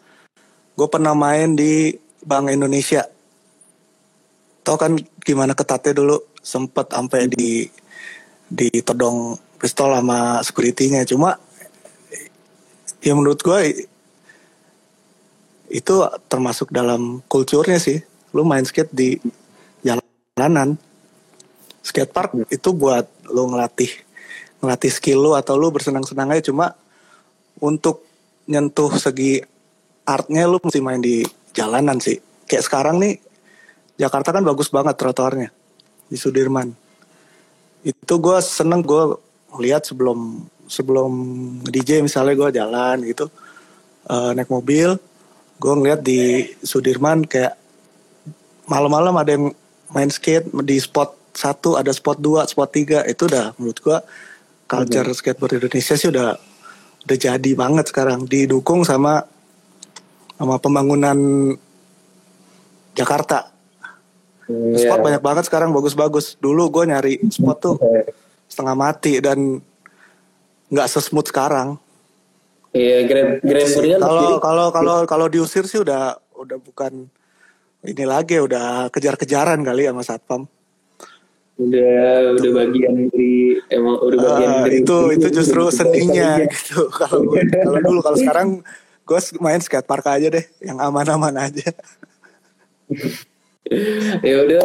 [0.78, 3.10] gue pernah main di Bank Indonesia.
[4.62, 4.94] Tau kan
[5.26, 7.66] gimana ketatnya dulu, sempet sampai di
[8.54, 11.02] ditodong pistol sama security-nya.
[11.10, 11.42] Cuma
[13.02, 13.90] ya menurut gue
[15.74, 15.96] itu
[16.30, 18.06] termasuk dalam kulturnya sih.
[18.38, 19.18] Lu main skate di
[19.82, 20.78] jalanan.
[21.82, 23.90] Skate park itu buat lu ngelatih
[24.62, 26.74] ngelatih skill lu atau lu bersenang-senang aja cuma
[27.62, 28.04] untuk
[28.50, 29.46] nyentuh segi
[30.08, 32.16] artnya lu mesti main di jalanan sih.
[32.48, 33.20] Kayak sekarang nih
[34.00, 35.52] Jakarta kan bagus banget trotoarnya
[36.08, 36.72] di Sudirman.
[37.84, 39.20] Itu gue seneng gue
[39.60, 41.12] lihat sebelum sebelum
[41.64, 43.32] DJ misalnya gue jalan gitu
[44.12, 45.00] eh, naik mobil
[45.58, 47.58] gue ngeliat di Sudirman kayak
[48.70, 49.50] malam-malam ada yang
[49.90, 53.98] main skate di spot satu ada spot dua spot tiga itu udah menurut gue
[54.68, 56.36] culture skateboard Indonesia sih udah
[57.08, 59.24] udah jadi banget sekarang didukung sama
[60.38, 61.18] sama pembangunan
[62.94, 63.52] Jakarta.
[64.48, 65.04] Hmm, spot ya.
[65.04, 66.40] banyak banget sekarang bagus-bagus.
[66.40, 67.76] Dulu gue nyari spot tuh
[68.48, 69.60] setengah mati dan
[70.72, 71.76] nggak sesmooth sekarang.
[72.72, 77.10] Iya, Grand Meridian kalau kalau kalau kalau diusir sih udah udah bukan
[77.88, 80.42] ini lagi udah kejar-kejaran kali sama satpam.
[81.58, 86.86] Udah udah bagian dari emang udah bagian Ah, dari itu itu justru seninya gitu.
[87.02, 88.48] Kalau kalau dulu kalau sekarang
[89.08, 91.72] gue main skatepark aja deh yang aman-aman aja.
[94.24, 94.64] Ya udah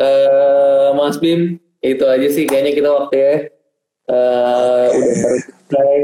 [0.00, 3.34] eh, Mas Bim itu aja sih kayaknya kita waktu ya
[4.08, 5.96] Eh, udah selesai.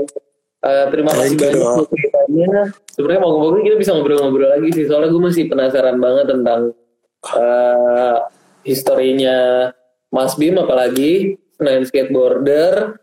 [0.65, 2.49] Eh, terima kasih banyak ceritanya.
[2.93, 6.61] Sebenarnya mau ngomong kita bisa ngobrol-ngobrol lagi sih soalnya gue masih penasaran banget tentang
[7.33, 8.17] eh
[8.65, 9.37] historinya
[10.13, 13.01] Mas Bim apalagi selain skateboarder.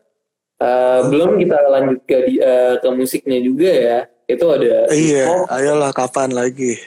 [0.61, 3.99] Eh, belum kita lanjut ke eh, ke musiknya juga ya
[4.35, 5.45] itu ada iya hip-hop.
[5.51, 6.79] ayolah kapan lagi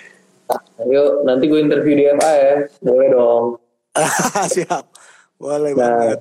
[0.76, 3.45] Ayo nanti gue interview di FA ya boleh dong
[4.55, 4.84] siap
[5.40, 6.18] boleh Nah, banget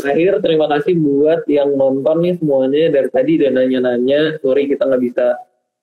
[0.00, 4.40] Terakhir terima kasih buat yang nonton nih semuanya dari tadi dan nanya-nanya.
[4.40, 5.36] Sorry kita nggak bisa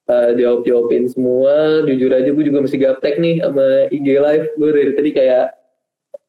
[0.09, 1.85] uh, jawab-jawabin semua.
[1.85, 4.47] Jujur aja gue juga masih gaptek nih sama IG live.
[4.57, 5.45] Gue dari tadi kayak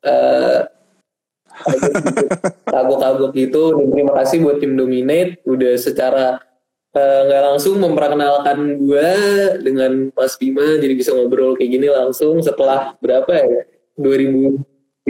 [0.05, 0.69] uh,
[2.77, 3.63] kagok-kagok gitu.
[3.81, 6.45] Dan terima kasih buat tim Dominate udah secara
[6.99, 9.11] uh, nggak langsung memperkenalkan gue
[9.63, 13.63] dengan Mas Bima jadi bisa ngobrol kayak gini langsung setelah berapa ya
[13.95, 15.07] 2015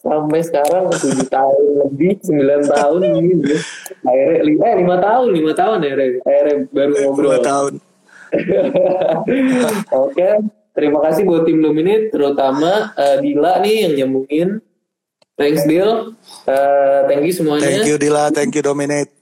[0.00, 3.32] sampai sekarang 7 tahun lebih 9 tahun ini
[4.02, 7.74] akhirnya li- eh 5 tahun 5 tahun akhirnya, akhirnya baru ngobrol dua tahun
[10.04, 10.28] Oke,
[10.76, 14.60] terima kasih buat tim Dominate, terutama eh, Dila nih yang nyambungin
[15.38, 16.18] Thanks Dil.
[16.50, 17.62] Uh, thank you semuanya.
[17.62, 19.17] Thank you Dila, thank you Dominate.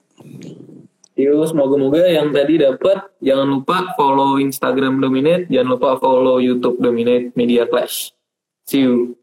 [1.16, 3.08] Yuk, semoga-moga yang tadi dapat.
[3.24, 8.12] Jangan lupa follow Instagram Dominate, jangan lupa follow YouTube Dominate Media Clash.
[8.68, 9.16] See you.